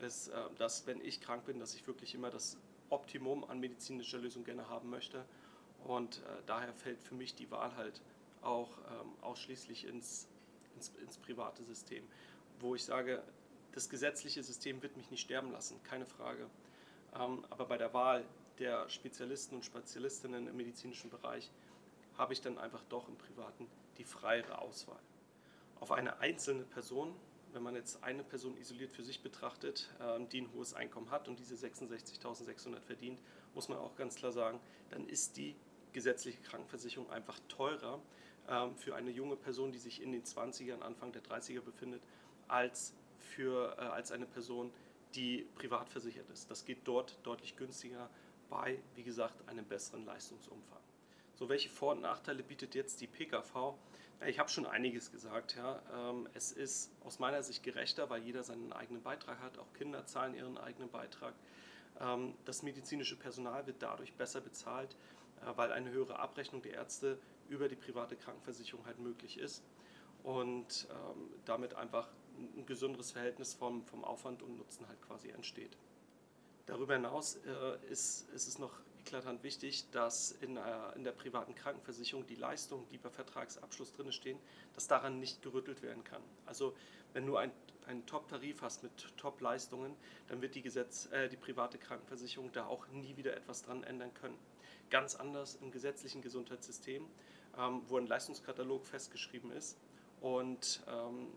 ist, 0.02 0.30
äh, 0.30 0.36
dass 0.58 0.86
wenn 0.88 1.02
ich 1.02 1.22
krank 1.22 1.46
bin, 1.46 1.60
dass 1.60 1.74
ich 1.74 1.86
wirklich 1.88 2.14
immer 2.16 2.30
das 2.30 2.58
Optimum 2.90 3.44
an 3.44 3.60
medizinischer 3.60 4.18
Lösung 4.18 4.44
gerne 4.44 4.70
haben 4.70 4.90
möchte. 4.90 5.26
Und 5.86 6.18
äh, 6.18 6.42
daher 6.46 6.74
fällt 6.74 7.02
für 7.02 7.16
mich 7.16 7.36
die 7.36 7.50
Wahl 7.52 7.76
halt 7.76 8.02
auch 8.42 8.78
ähm, 8.78 9.12
ausschließlich 9.22 9.86
ins, 9.86 10.28
ins, 10.76 10.92
ins 11.02 11.18
private 11.18 11.64
System, 11.64 12.04
wo 12.60 12.76
ich 12.76 12.84
sage, 12.84 13.22
das 13.74 13.90
gesetzliche 13.90 14.44
System 14.44 14.82
wird 14.82 14.98
mich 14.98 15.10
nicht 15.12 15.22
sterben 15.22 15.52
lassen, 15.52 15.82
keine 15.84 16.06
Frage. 16.06 16.50
Ähm, 17.16 17.46
aber 17.50 17.66
bei 17.66 17.78
der 17.78 17.94
Wahl 17.94 18.26
der 18.60 18.90
Spezialisten 18.90 19.56
und 19.56 19.66
Spezialistinnen 19.66 20.48
im 20.48 20.58
medizinischen 20.58 21.10
Bereich 21.10 21.50
habe 22.18 22.34
ich 22.34 22.42
dann 22.42 22.58
einfach 22.58 22.84
doch 22.90 23.08
im 23.08 23.16
Privaten 23.16 23.68
die 23.98 24.04
freiere 24.04 24.60
Auswahl. 24.60 25.00
Auf 25.80 25.92
eine 25.92 26.20
einzelne 26.20 26.64
Person, 26.64 27.16
wenn 27.54 27.64
man 27.64 27.76
jetzt 27.76 28.04
eine 28.04 28.24
Person 28.24 28.58
isoliert 28.58 28.92
für 28.92 29.04
sich 29.04 29.22
betrachtet, 29.22 29.90
ähm, 30.02 30.28
die 30.30 30.42
ein 30.42 30.52
hohes 30.54 30.74
Einkommen 30.74 31.10
hat 31.10 31.28
und 31.28 31.40
diese 31.40 31.56
66.600 31.56 32.82
verdient, 32.82 33.20
muss 33.56 33.70
man 33.70 33.78
auch 33.78 33.96
ganz 33.96 34.16
klar 34.16 34.32
sagen, 34.32 34.60
dann 34.90 35.08
ist 35.08 35.38
die 35.38 35.56
gesetzliche 35.94 36.42
Krankenversicherung 36.42 37.10
einfach 37.10 37.40
teurer 37.48 38.00
ähm, 38.48 38.76
für 38.76 38.96
eine 38.96 39.12
junge 39.12 39.36
Person, 39.36 39.72
die 39.72 39.78
sich 39.78 40.02
in 40.02 40.12
den 40.12 40.24
20ern, 40.24 40.82
Anfang 40.82 41.12
der 41.12 41.24
30er 41.24 41.62
befindet, 41.62 42.02
als 42.48 42.94
für, 43.18 43.76
äh, 43.78 43.82
als 43.82 44.12
eine 44.12 44.26
Person, 44.26 44.72
die 45.16 45.48
privat 45.56 45.90
versichert 45.90 46.30
ist. 46.30 46.50
Das 46.52 46.66
geht 46.66 46.80
dort 46.84 47.18
deutlich 47.24 47.56
günstiger 47.56 48.10
bei, 48.50 48.80
wie 48.96 49.04
gesagt, 49.04 49.48
einem 49.48 49.66
besseren 49.66 50.06
Leistungsumfang. 50.06 50.80
So, 51.36 51.50
welche 51.50 51.70
Vor- 51.70 51.94
und 51.94 52.02
Nachteile 52.02 52.44
bietet 52.44 52.76
jetzt 52.76 53.02
die 53.02 53.08
PKV? 53.08 53.76
Ich 54.28 54.40
habe 54.40 54.50
schon 54.50 54.66
einiges 54.66 55.12
gesagt. 55.12 55.56
Ja. 55.56 55.82
Ähm, 55.94 56.28
es 56.34 56.52
ist 56.52 56.92
aus 57.06 57.20
meiner 57.20 57.42
Sicht 57.42 57.64
gerechter, 57.64 58.10
weil 58.10 58.22
jeder 58.24 58.44
seinen 58.44 58.74
eigenen 58.74 59.02
Beitrag 59.02 59.40
hat. 59.40 59.58
Auch 59.58 59.72
Kinder 59.74 60.06
zahlen 60.06 60.36
ihren 60.36 60.58
eigenen 60.58 60.90
Beitrag. 60.90 61.34
Ähm, 62.02 62.34
das 62.46 62.62
medizinische 62.62 63.16
Personal 63.16 63.66
wird 63.68 63.82
dadurch 63.82 64.14
besser 64.14 64.42
bezahlt, 64.42 64.96
weil 65.56 65.72
eine 65.72 65.92
höhere 65.92 66.20
Abrechnung 66.20 66.62
der 66.62 66.74
Ärzte 66.74 67.18
über 67.48 67.68
die 67.68 67.76
private 67.76 68.16
Krankenversicherung 68.16 68.86
halt 68.86 69.00
möglich 69.00 69.38
ist 69.38 69.64
und 70.24 70.88
ähm, 70.90 71.30
damit 71.46 71.74
einfach 71.76 72.10
ein 72.38 72.66
gesünderes 72.66 73.12
Verhältnis 73.12 73.54
vom, 73.54 73.84
vom 73.86 74.04
Aufwand 74.04 74.42
und 74.42 74.58
Nutzen 74.58 74.88
halt 74.88 75.02
quasi 75.02 75.30
entsteht. 75.30 75.78
Darüber 76.66 76.94
hinaus 76.94 77.36
äh, 77.38 77.92
ist, 77.92 78.30
ist 78.30 78.48
es 78.48 78.60
noch 78.60 78.80
eklatant 79.00 79.44
wichtig, 79.44 79.90
dass 79.92 80.32
in, 80.32 80.58
äh, 80.58 80.62
in 80.96 81.04
der 81.04 81.12
privaten 81.12 81.56
Krankenversicherung 81.56 82.28
die 82.28 82.36
Leistungen, 82.36 82.88
die 82.90 82.98
bei 82.98 83.10
Vertragsabschluss 83.10 83.94
drin 83.94 84.12
stehen, 84.12 84.40
dass 84.76 84.88
daran 84.88 85.20
nicht 85.20 85.42
gerüttelt 85.42 85.82
werden 85.82 86.04
kann. 86.04 86.22
Also 86.46 86.76
wenn 87.14 87.26
du 87.26 87.38
ein, 87.38 87.52
einen 87.88 88.06
Top-Tarif 88.06 88.62
hast 88.62 88.84
mit 88.84 88.92
Top-Leistungen, 89.18 89.96
dann 90.28 90.42
wird 90.42 90.54
die, 90.56 90.62
Gesetz, 90.62 91.08
äh, 91.12 91.28
die 91.28 91.38
private 91.38 91.80
Krankenversicherung 91.80 92.52
da 92.52 92.68
auch 92.68 92.88
nie 92.90 93.18
wieder 93.18 93.36
etwas 93.36 93.64
dran 93.64 93.84
ändern 93.84 94.14
können. 94.14 94.38
Ganz 94.90 95.16
anders 95.16 95.56
im 95.62 95.72
gesetzlichen 95.72 96.22
Gesundheitssystem, 96.22 97.06
ähm, 97.58 97.82
wo 97.88 97.98
ein 97.98 98.08
Leistungskatalog 98.08 98.86
festgeschrieben 98.86 99.52
ist. 99.52 99.78
Und 100.22 100.82
ähm, 100.88 101.28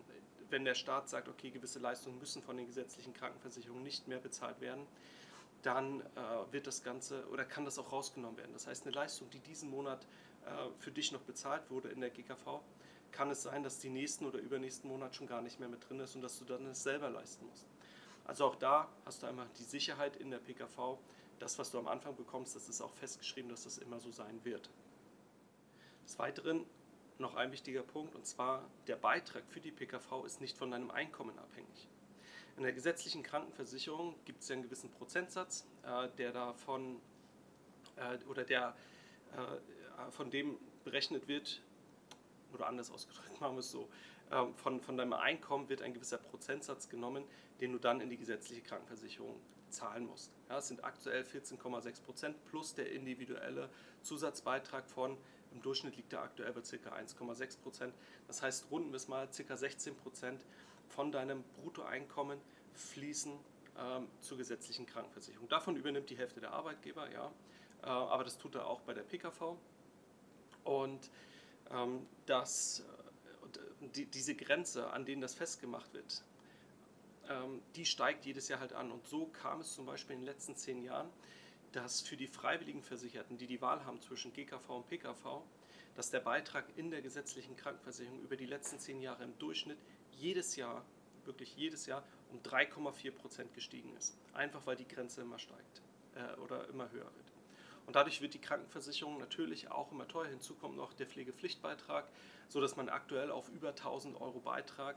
wenn 0.51 0.65
der 0.65 0.75
Staat 0.75 1.09
sagt, 1.09 1.29
okay, 1.29 1.51
gewisse 1.51 1.79
Leistungen 1.79 2.19
müssen 2.19 2.43
von 2.43 2.57
den 2.57 2.67
gesetzlichen 2.67 3.15
Krankenversicherungen 3.15 3.83
nicht 3.83 4.09
mehr 4.09 4.19
bezahlt 4.19 4.61
werden, 4.61 4.87
dann 5.63 6.01
äh, 6.01 6.53
wird 6.53 6.67
das 6.67 6.83
Ganze 6.83 7.27
oder 7.29 7.45
kann 7.45 7.65
das 7.65 7.79
auch 7.79 7.93
rausgenommen 7.93 8.37
werden. 8.37 8.53
Das 8.53 8.67
heißt, 8.67 8.85
eine 8.85 8.95
Leistung, 8.95 9.31
die 9.31 9.39
diesen 9.39 9.71
Monat 9.71 10.07
äh, 10.45 10.49
für 10.79 10.91
dich 10.91 11.13
noch 11.13 11.23
bezahlt 11.23 11.71
wurde 11.71 11.89
in 11.89 12.01
der 12.01 12.11
GKV, 12.11 12.61
kann 13.13 13.31
es 13.31 13.43
sein, 13.43 13.63
dass 13.63 13.79
die 13.79 13.91
nächsten 13.91 14.27
oder 14.27 14.39
übernächsten 14.39 14.91
Monat 14.91 15.15
schon 15.15 15.27
gar 15.27 15.43
nicht 15.43 15.61
mehr 15.61 15.69
mit 15.69 15.89
drin 15.89 16.01
ist 16.01 16.17
und 16.17 16.23
dass 16.23 16.39
du 16.39 16.45
dann 16.45 16.67
es 16.67 16.83
selber 16.83 17.11
leisten 17.11 17.47
musst. 17.47 17.67
Also 18.25 18.47
auch 18.47 18.57
da 18.57 18.89
hast 19.05 19.23
du 19.23 19.27
einmal 19.27 19.47
die 19.59 19.65
Sicherheit 19.65 20.17
in 20.17 20.31
der 20.31 20.39
PKV, 20.39 20.99
das, 21.43 21.59
was 21.59 21.73
du 21.73 21.79
am 21.79 21.89
Anfang 21.89 22.15
bekommst, 22.15 22.55
das 22.55 22.69
ist 22.69 22.81
auch 22.81 22.95
festgeschrieben, 22.95 23.51
dass 23.51 23.65
das 23.65 23.79
immer 23.79 23.99
so 23.99 24.13
sein 24.13 24.45
wird. 24.45 24.71
Des 26.05 26.19
Weiteren 26.19 26.65
noch 27.19 27.35
ein 27.35 27.51
wichtiger 27.51 27.83
Punkt, 27.83 28.15
und 28.15 28.25
zwar 28.25 28.65
der 28.87 28.97
Beitrag 28.97 29.43
für 29.49 29.61
die 29.61 29.73
PKV 29.73 30.25
ist 30.25 30.41
nicht 30.41 30.57
von 30.57 30.71
deinem 30.71 30.91
Einkommen 30.93 31.37
abhängig. 31.39 31.89
In 32.57 32.63
der 32.63 32.73
gesetzlichen 32.73 33.25
Krankenversicherung 33.25 34.15
gibt 34.25 34.43
es 34.43 34.49
ja 34.49 34.55
einen 34.55 34.63
gewissen 34.63 34.91
Prozentsatz, 34.91 35.67
äh, 35.85 36.09
der 36.17 36.33
davon 36.33 37.01
äh, 37.97 38.19
oder 38.29 38.45
der 38.45 38.77
äh, 39.33 40.11
von 40.13 40.31
dem 40.31 40.57
berechnet 40.85 41.27
wird, 41.27 41.61
oder 42.53 42.69
anders 42.69 42.91
ausgedrückt, 42.91 43.33
machen 43.41 43.57
wir 43.57 43.61
es 43.61 43.71
so, 43.71 43.89
ähm, 44.31 44.55
von, 44.55 44.81
von 44.81 44.97
deinem 44.97 45.15
Einkommen 45.15 45.69
wird 45.69 45.83
ein 45.83 45.93
gewisser 45.93 46.19
Prozentsatz 46.19 46.89
genommen, 46.89 47.25
den 47.61 47.73
du 47.73 47.79
dann 47.79 48.01
in 48.01 48.11
die 48.11 48.17
gesetzliche 48.17 48.63
Krankenversicherung 48.63 49.41
zahlen 49.73 50.07
musst. 50.07 50.33
Ja, 50.49 50.59
es 50.59 50.69
sind 50.69 50.85
aktuell 50.85 51.23
14,6 51.23 52.03
Prozent 52.03 52.45
plus 52.47 52.75
der 52.75 52.93
individuelle 52.93 53.69
Zusatzbeitrag 54.03 54.89
von, 54.89 55.17
im 55.53 55.63
Durchschnitt 55.63 55.97
liegt 55.97 56.13
er 56.13 56.23
aktuell 56.23 56.53
bei 56.53 56.61
ca. 56.61 56.97
1,6 56.97 57.59
Prozent. 57.59 57.95
Das 58.27 58.43
heißt, 58.43 58.71
runden 58.71 58.91
wir 58.91 58.97
es 58.97 59.09
mal, 59.09 59.29
ca. 59.29 59.57
16 59.57 59.97
Prozent 59.97 60.45
von 60.89 61.13
deinem 61.13 61.43
Bruttoeinkommen 61.61 62.39
fließen 62.75 63.33
ähm, 63.79 64.09
zur 64.21 64.39
gesetzlichen 64.39 64.87
Krankenversicherung. 64.87 65.49
Davon 65.49 65.77
übernimmt 65.77 66.11
die 66.11 66.17
Hälfte 66.17 66.41
der 66.41 66.53
Arbeitgeber, 66.53 67.11
ja, 67.11 67.33
äh, 67.83 67.87
aber 67.87 68.25
das 68.25 68.39
tut 68.39 68.55
er 68.55 68.67
auch 68.67 68.81
bei 68.81 68.95
der 68.95 69.03
PKV. 69.03 69.57
Und 70.65 71.11
ähm, 71.71 72.07
dass 72.27 72.81
äh, 72.81 73.89
die, 73.95 74.07
diese 74.07 74.35
Grenze, 74.35 74.91
an 74.91 75.05
denen 75.05 75.21
das 75.21 75.35
festgemacht 75.35 75.93
wird, 75.93 76.23
die 77.77 77.87
steigt 77.87 78.25
jedes 78.25 78.49
Jahr 78.49 78.61
halt 78.61 78.73
an. 78.73 78.91
Und 78.91 79.07
so 79.07 79.27
kam 79.27 79.61
es 79.61 79.75
zum 79.75 79.87
Beispiel 79.87 80.15
in 80.15 80.21
den 80.21 80.27
letzten 80.27 80.57
zehn 80.57 80.83
Jahren, 80.83 81.09
dass 81.73 82.01
für 82.01 82.17
die 82.17 82.27
freiwilligen 82.27 82.83
Versicherten, 82.83 83.39
die 83.39 83.47
die 83.47 83.61
Wahl 83.63 83.85
haben 83.85 84.01
zwischen 84.01 84.33
GKV 84.33 84.69
und 84.71 84.89
PKV, 84.89 85.43
dass 85.95 86.11
der 86.11 86.21
Beitrag 86.21 86.65
in 86.77 86.91
der 86.91 87.03
gesetzlichen 87.03 87.57
Krankenversicherung 87.57 88.21
über 88.21 88.37
die 88.37 88.47
letzten 88.47 88.79
zehn 88.79 89.01
Jahre 89.01 89.25
im 89.25 89.39
Durchschnitt 89.39 89.79
jedes 90.13 90.57
Jahr, 90.57 90.85
wirklich 91.25 91.57
jedes 91.57 91.87
Jahr, 91.87 92.03
um 92.31 92.41
3,4 92.41 93.11
Prozent 93.13 93.55
gestiegen 93.55 93.95
ist. 93.97 94.17
Einfach 94.33 94.67
weil 94.67 94.77
die 94.77 94.89
Grenze 94.89 95.21
immer 95.23 95.39
steigt 95.39 95.83
äh, 96.15 96.41
oder 96.41 96.69
immer 96.69 96.91
höher 96.91 97.05
wird. 97.05 97.33
Und 97.87 97.97
dadurch 97.97 98.21
wird 98.21 98.35
die 98.35 98.41
Krankenversicherung 98.41 99.19
natürlich 99.19 99.71
auch 99.71 99.91
immer 99.93 100.07
teuer. 100.07 100.27
Hinzu 100.27 100.55
kommt 100.55 100.77
noch 100.77 100.93
der 100.95 101.07
Pflegepflichtbeitrag, 101.07 102.09
sodass 102.49 102.77
man 102.77 102.89
aktuell 102.89 103.31
auf 103.31 103.49
über 103.49 103.71
1000 103.71 104.21
Euro 104.21 104.41
Beitrag 104.41 104.97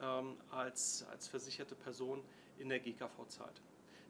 ähm, 0.00 0.36
als, 0.50 1.06
als 1.10 1.28
versicherte 1.28 1.74
Person 1.74 2.22
in 2.58 2.68
der 2.68 2.80
GKV 2.80 3.26
zahlt. 3.28 3.60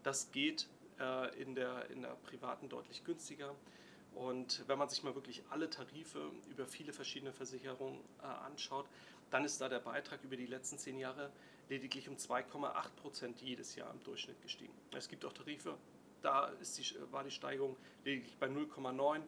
Das 0.02 0.30
geht 0.32 0.68
äh, 0.98 1.40
in, 1.40 1.54
der, 1.54 1.88
in 1.90 2.02
der 2.02 2.16
privaten 2.26 2.68
deutlich 2.68 3.04
günstiger. 3.04 3.54
Und 4.14 4.64
wenn 4.66 4.78
man 4.78 4.88
sich 4.88 5.02
mal 5.02 5.14
wirklich 5.14 5.42
alle 5.50 5.70
Tarife 5.70 6.30
über 6.50 6.66
viele 6.66 6.92
verschiedene 6.92 7.32
Versicherungen 7.32 8.00
äh, 8.22 8.26
anschaut, 8.26 8.86
dann 9.30 9.44
ist 9.44 9.60
da 9.60 9.68
der 9.68 9.78
Beitrag 9.78 10.22
über 10.24 10.36
die 10.36 10.46
letzten 10.46 10.78
zehn 10.78 10.98
Jahre 10.98 11.30
lediglich 11.68 12.08
um 12.08 12.16
2,8 12.16 12.90
Prozent 13.00 13.40
jedes 13.40 13.76
Jahr 13.76 13.92
im 13.92 14.02
Durchschnitt 14.02 14.42
gestiegen. 14.42 14.74
Es 14.92 15.08
gibt 15.08 15.24
auch 15.24 15.32
Tarife, 15.32 15.76
da 16.20 16.48
ist 16.60 16.76
die, 16.78 17.12
war 17.12 17.22
die 17.22 17.30
Steigerung 17.30 17.76
lediglich 18.04 18.36
bei 18.38 18.48
0,9, 18.48 19.20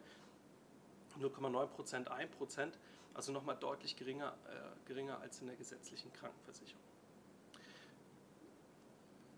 0,9 1.21 1.66
Prozent, 1.66 2.11
1 2.11 2.31
Prozent, 2.33 2.76
also 3.14 3.33
nochmal 3.33 3.57
deutlich 3.57 3.97
geringer, 3.97 4.37
äh, 4.49 4.88
geringer 4.88 5.21
als 5.21 5.40
in 5.40 5.47
der 5.47 5.57
gesetzlichen 5.57 6.12
Krankenversicherung. 6.12 6.83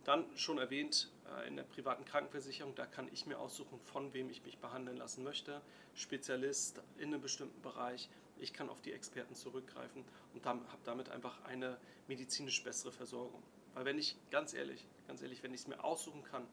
Dann 0.05 0.25
schon 0.37 0.59
erwähnt, 0.59 1.11
äh, 1.35 1.49
in 1.49 1.57
der 1.57 1.63
privaten 1.63 2.05
Krankenversicherung, 2.05 2.75
da 2.75 2.85
kann 2.87 3.09
ich 3.13 3.27
mir 3.27 3.39
aussuchen, 3.39 3.81
von 3.81 4.13
wem 4.13 4.29
ich 4.29 4.45
mich 4.45 4.59
behandeln 4.59 4.99
lassen 4.99 5.25
möchte. 5.25 5.63
Spezialist 5.95 6.83
in 6.99 7.09
einem 7.09 7.23
bestimmten 7.23 7.61
Bereich. 7.63 8.11
Ich 8.39 8.53
kann 8.53 8.69
auf 8.69 8.83
die 8.83 8.93
Experten 8.93 9.35
zurückgreifen 9.35 10.05
und 10.35 10.45
habe 10.45 10.61
damit 10.85 11.09
einfach 11.09 11.43
eine 11.45 11.79
medizinisch 12.07 12.63
bessere 12.63 12.93
Versorgung. 12.93 13.43
Weil 13.73 13.87
wenn 13.87 13.99
ich, 13.99 14.17
ganz 14.31 14.53
ehrlich, 14.53 14.87
ganz 15.07 15.23
ehrlich, 15.23 15.43
wenn 15.43 15.55
ich 15.55 15.61
es 15.61 15.69
mir 15.69 15.83
aussuchen 15.83 16.23
kann, 16.25 16.47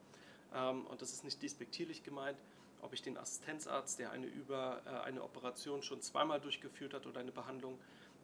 ähm, 0.53 0.85
und 0.87 1.01
das 1.01 1.11
ist 1.11 1.23
nicht 1.23 1.41
despektierlich 1.41 2.03
gemeint, 2.03 2.37
ob 2.81 2.93
ich 2.93 3.01
den 3.01 3.17
Assistenzarzt, 3.17 3.99
der 3.99 4.11
eine, 4.11 4.27
über, 4.27 4.81
äh, 4.85 5.07
eine 5.07 5.23
Operation 5.23 5.83
schon 5.83 6.01
zweimal 6.01 6.39
durchgeführt 6.39 6.93
hat 6.93 7.05
oder 7.05 7.19
eine 7.19 7.31
Behandlung 7.31 7.77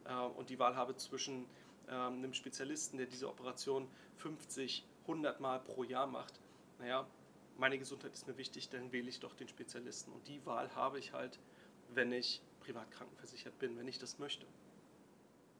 äh, 0.05 0.13
und 0.13 0.49
die 0.49 0.59
Wahl 0.59 0.75
habe 0.75 0.95
zwischen 0.95 1.45
ähm, 1.89 2.15
einem 2.15 2.33
Spezialisten, 2.33 2.97
der 2.97 3.07
diese 3.07 3.29
Operation 3.29 3.87
50, 4.17 4.85
100 5.03 5.39
Mal 5.39 5.59
pro 5.59 5.83
Jahr 5.83 6.07
macht, 6.07 6.39
naja, 6.79 7.07
meine 7.57 7.79
Gesundheit 7.79 8.13
ist 8.13 8.27
mir 8.27 8.37
wichtig, 8.37 8.69
dann 8.69 8.91
wähle 8.91 9.09
ich 9.09 9.19
doch 9.19 9.33
den 9.33 9.47
Spezialisten. 9.47 10.11
Und 10.11 10.27
die 10.27 10.45
Wahl 10.45 10.73
habe 10.75 10.99
ich 10.99 11.13
halt, 11.13 11.39
wenn 11.93 12.11
ich 12.11 12.41
privat 12.59 12.91
krankenversichert 12.91 13.57
bin, 13.59 13.77
wenn 13.77 13.87
ich 13.87 13.97
das 13.97 14.19
möchte. 14.19 14.45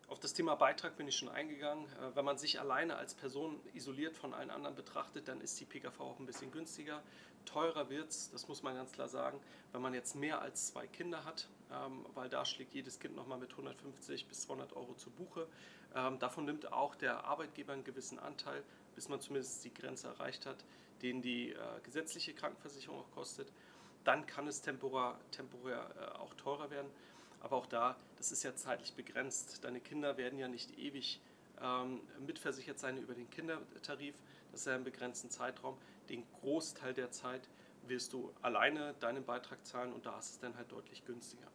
Auf 0.09 0.21
das 0.21 0.33
Thema 0.33 0.55
Beitrag 0.55 0.95
bin 0.95 1.09
ich 1.09 1.17
schon 1.17 1.27
eingegangen. 1.27 1.85
Äh, 1.85 2.15
wenn 2.15 2.23
man 2.23 2.37
sich 2.37 2.61
alleine 2.61 2.95
als 2.95 3.13
Person 3.13 3.59
isoliert 3.73 4.15
von 4.15 4.33
allen 4.33 4.49
anderen 4.49 4.75
betrachtet, 4.75 5.27
dann 5.27 5.41
ist 5.41 5.59
die 5.59 5.65
PKV 5.65 5.99
auch 5.99 6.19
ein 6.19 6.25
bisschen 6.25 6.49
günstiger. 6.49 7.03
Teurer 7.45 7.89
wird 7.89 8.09
es, 8.09 8.31
das 8.31 8.47
muss 8.47 8.63
man 8.63 8.75
ganz 8.75 8.93
klar 8.93 9.09
sagen, 9.09 9.39
wenn 9.73 9.81
man 9.81 9.93
jetzt 9.93 10.15
mehr 10.15 10.41
als 10.41 10.67
zwei 10.67 10.87
Kinder 10.87 11.25
hat, 11.25 11.49
ähm, 11.71 12.05
weil 12.13 12.29
da 12.29 12.45
schlägt 12.45 12.73
jedes 12.73 12.99
Kind 12.99 13.17
nochmal 13.17 13.37
mit 13.37 13.51
150 13.51 14.27
bis 14.27 14.41
200 14.43 14.73
Euro 14.77 14.93
zu 14.93 15.09
Buche. 15.09 15.45
Ähm, 15.93 16.19
davon 16.19 16.45
nimmt 16.45 16.71
auch 16.71 16.95
der 16.95 17.25
Arbeitgeber 17.25 17.73
einen 17.73 17.83
gewissen 17.83 18.17
Anteil, 18.17 18.63
bis 18.95 19.09
man 19.09 19.19
zumindest 19.19 19.65
die 19.65 19.73
Grenze 19.73 20.07
erreicht 20.07 20.45
hat, 20.45 20.63
den 21.01 21.21
die 21.21 21.51
äh, 21.51 21.57
gesetzliche 21.83 22.33
Krankenversicherung 22.33 22.99
auch 23.01 23.11
kostet. 23.11 23.51
Dann 24.05 24.25
kann 24.25 24.47
es 24.47 24.61
temporär, 24.61 25.19
temporär 25.31 25.89
äh, 25.99 26.17
auch 26.17 26.33
teurer 26.35 26.69
werden. 26.69 26.89
Aber 27.39 27.55
auch 27.55 27.65
da, 27.65 27.95
das 28.17 28.31
ist 28.31 28.43
ja 28.43 28.55
zeitlich 28.55 28.93
begrenzt. 28.93 29.63
Deine 29.63 29.79
Kinder 29.79 30.17
werden 30.17 30.39
ja 30.39 30.47
nicht 30.47 30.77
ewig 30.77 31.19
ähm, 31.61 32.01
mitversichert 32.25 32.79
sein 32.79 32.97
über 32.97 33.13
den 33.13 33.29
Kindertarif. 33.29 34.15
Das 34.51 34.61
ist 34.61 34.65
ja 34.67 34.75
ein 34.75 34.83
begrenzten 34.83 35.29
Zeitraum. 35.29 35.77
Den 36.09 36.23
Großteil 36.39 36.93
der 36.93 37.11
Zeit 37.11 37.47
wirst 37.87 38.13
du 38.13 38.33
alleine 38.41 38.95
deinen 38.99 39.23
Beitrag 39.23 39.65
zahlen 39.65 39.93
und 39.93 40.05
da 40.05 40.17
ist 40.17 40.31
es 40.31 40.39
dann 40.39 40.55
halt 40.57 40.71
deutlich 40.71 41.05
günstiger. 41.05 41.47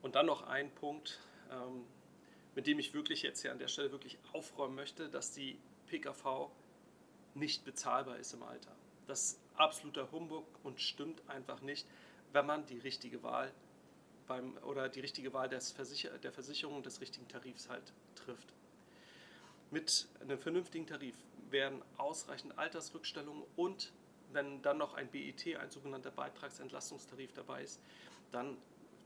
Und 0.00 0.14
dann 0.16 0.26
noch 0.26 0.42
ein 0.42 0.70
Punkt, 0.74 1.20
ähm, 1.50 1.84
mit 2.54 2.66
dem 2.66 2.78
ich 2.78 2.92
wirklich 2.92 3.22
jetzt 3.22 3.42
hier 3.42 3.52
an 3.52 3.58
der 3.58 3.68
Stelle 3.68 3.92
wirklich 3.92 4.18
aufräumen 4.32 4.74
möchte, 4.74 5.08
dass 5.08 5.32
die 5.32 5.58
PKV 5.86 6.50
nicht 7.34 7.64
bezahlbar 7.64 8.18
ist 8.18 8.34
im 8.34 8.42
Alter. 8.42 8.72
Das 9.06 9.22
ist 9.22 9.40
absoluter 9.56 10.10
Humbug 10.12 10.46
und 10.62 10.80
stimmt 10.80 11.28
einfach 11.28 11.60
nicht, 11.60 11.86
wenn 12.32 12.46
man 12.46 12.66
die 12.66 12.78
richtige 12.78 13.22
Wahl 13.22 13.52
beim, 14.32 14.56
oder 14.64 14.88
die 14.88 15.00
richtige 15.00 15.34
Wahl 15.34 15.50
des 15.50 15.72
Versicher 15.72 16.16
der 16.18 16.32
Versicherung 16.32 16.82
des 16.82 17.02
richtigen 17.02 17.28
Tarifs 17.28 17.68
halt 17.68 17.92
trifft. 18.14 18.48
Mit 19.70 20.08
einem 20.20 20.38
vernünftigen 20.38 20.86
Tarif 20.86 21.14
werden 21.50 21.82
ausreichend 21.98 22.58
Altersrückstellungen 22.58 23.42
und 23.56 23.92
wenn 24.32 24.62
dann 24.62 24.78
noch 24.78 24.94
ein 24.94 25.08
BET, 25.08 25.46
ein 25.58 25.70
sogenannter 25.70 26.10
Beitragsentlastungstarif 26.10 27.34
dabei 27.34 27.62
ist, 27.62 27.78
dann 28.30 28.56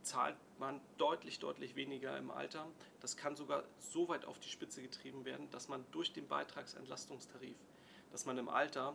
zahlt 0.02 0.37
man 0.61 0.80
deutlich, 0.99 1.40
deutlich 1.40 1.75
weniger 1.75 2.16
im 2.16 2.30
Alter. 2.30 2.64
Das 3.00 3.16
kann 3.16 3.35
sogar 3.35 3.64
so 3.80 4.06
weit 4.06 4.25
auf 4.26 4.38
die 4.38 4.49
Spitze 4.49 4.80
getrieben 4.80 5.25
werden, 5.25 5.50
dass 5.50 5.66
man 5.66 5.85
durch 5.90 6.12
den 6.12 6.28
Beitragsentlastungstarif, 6.28 7.56
dass 8.12 8.26
man 8.26 8.38
im 8.38 8.49
Alter 8.49 8.95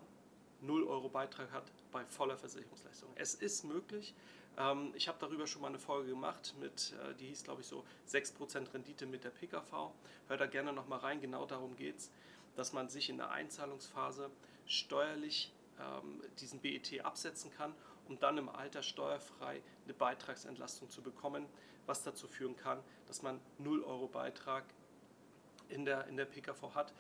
0 0.62 0.84
Euro 0.84 1.10
Beitrag 1.10 1.52
hat 1.52 1.64
bei 1.92 2.06
voller 2.06 2.38
Versicherungsleistung. 2.38 3.10
Es 3.16 3.36
ist 3.36 3.64
möglich, 3.64 4.14
ähm, 4.58 4.94
ich 4.96 5.08
habe 5.08 5.18
darüber 5.20 5.48
schon 5.48 5.62
mal 5.62 5.70
eine 5.70 5.80
Folge 5.80 6.10
gemacht, 6.10 6.54
mit, 6.60 6.94
äh, 6.94 7.16
die 7.16 7.28
hieß, 7.28 7.44
glaube 7.44 7.62
ich, 7.62 7.68
so 7.68 7.84
6% 8.08 8.74
Rendite 8.74 9.06
mit 9.06 9.24
der 9.24 9.30
PKV. 9.30 9.92
Hör 10.28 10.38
da 10.38 10.46
gerne 10.46 10.74
nochmal 10.74 11.00
rein, 11.00 11.22
genau 11.22 11.46
darum 11.46 11.76
geht 11.76 11.98
es, 11.98 12.12
dass 12.56 12.74
man 12.74 12.90
sich 12.90 13.10
in 13.10 13.18
der 13.18 13.32
Einzahlungsphase 13.32 14.30
steuerlich 14.66 15.52
ähm, 15.80 16.22
diesen 16.40 16.60
BET 16.60 17.04
absetzen 17.04 17.52
kann, 17.52 17.74
um 18.08 18.20
dann 18.20 18.38
im 18.38 18.50
Alter 18.50 18.84
steuerfrei 18.84 19.62
eine 19.86 19.94
Beitragsentlastung 19.94 20.90
zu 20.90 21.02
bekommen, 21.02 21.46
was 21.86 22.04
dazu 22.04 22.28
führen 22.28 22.56
kann, 22.56 22.80
dass 23.08 23.22
man 23.22 23.40
0 23.58 23.84
Euro 23.84 24.08
Beitrag 24.08 24.64
in 25.70 25.86
der, 25.86 26.08
in 26.08 26.18
der 26.18 26.26
PKV 26.26 26.76
hat 26.76 26.94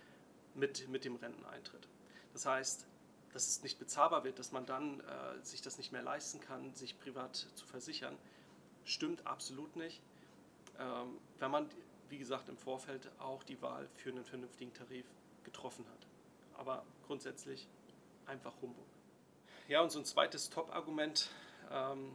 mit, 0.55 0.87
mit 0.89 1.05
dem 1.05 1.15
Renteneintritt. 1.15 1.87
Das 2.33 2.45
heißt, 2.45 2.87
dass 3.33 3.47
es 3.47 3.63
nicht 3.63 3.79
bezahlbar 3.79 4.23
wird, 4.23 4.39
dass 4.39 4.51
man 4.51 4.65
dann 4.65 4.99
äh, 4.99 5.43
sich 5.43 5.61
das 5.61 5.77
nicht 5.77 5.91
mehr 5.91 6.01
leisten 6.01 6.39
kann, 6.39 6.73
sich 6.73 6.99
privat 6.99 7.35
zu 7.35 7.65
versichern, 7.65 8.17
stimmt 8.83 9.25
absolut 9.25 9.75
nicht. 9.75 10.01
Ähm, 10.79 11.17
wenn 11.39 11.51
man, 11.51 11.69
wie 12.09 12.17
gesagt, 12.17 12.49
im 12.49 12.57
Vorfeld 12.57 13.09
auch 13.19 13.43
die 13.43 13.61
Wahl 13.61 13.87
für 13.95 14.09
einen 14.09 14.25
vernünftigen 14.25 14.73
Tarif 14.73 15.05
getroffen 15.43 15.85
hat. 15.89 16.07
Aber 16.57 16.83
grundsätzlich 17.07 17.67
einfach 18.25 18.53
Humbug. 18.61 18.85
Ja, 19.67 19.81
und 19.81 19.91
so 19.91 19.99
ein 19.99 20.05
zweites 20.05 20.49
Top-Argument, 20.49 21.29
ähm, 21.71 22.11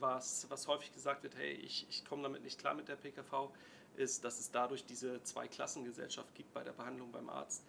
was, 0.00 0.46
was 0.48 0.66
häufig 0.68 0.92
gesagt 0.94 1.22
wird, 1.22 1.36
hey, 1.36 1.52
ich, 1.52 1.86
ich 1.90 2.04
komme 2.04 2.22
damit 2.22 2.42
nicht 2.42 2.58
klar 2.58 2.74
mit 2.74 2.88
der 2.88 2.96
PKV, 2.96 3.50
ist, 3.96 4.24
dass 4.24 4.38
es 4.38 4.50
dadurch 4.50 4.84
diese 4.84 5.22
Zweiklassengesellschaft 5.22 6.34
gibt 6.34 6.52
bei 6.54 6.62
der 6.62 6.72
Behandlung 6.72 7.10
beim 7.10 7.28
Arzt. 7.28 7.64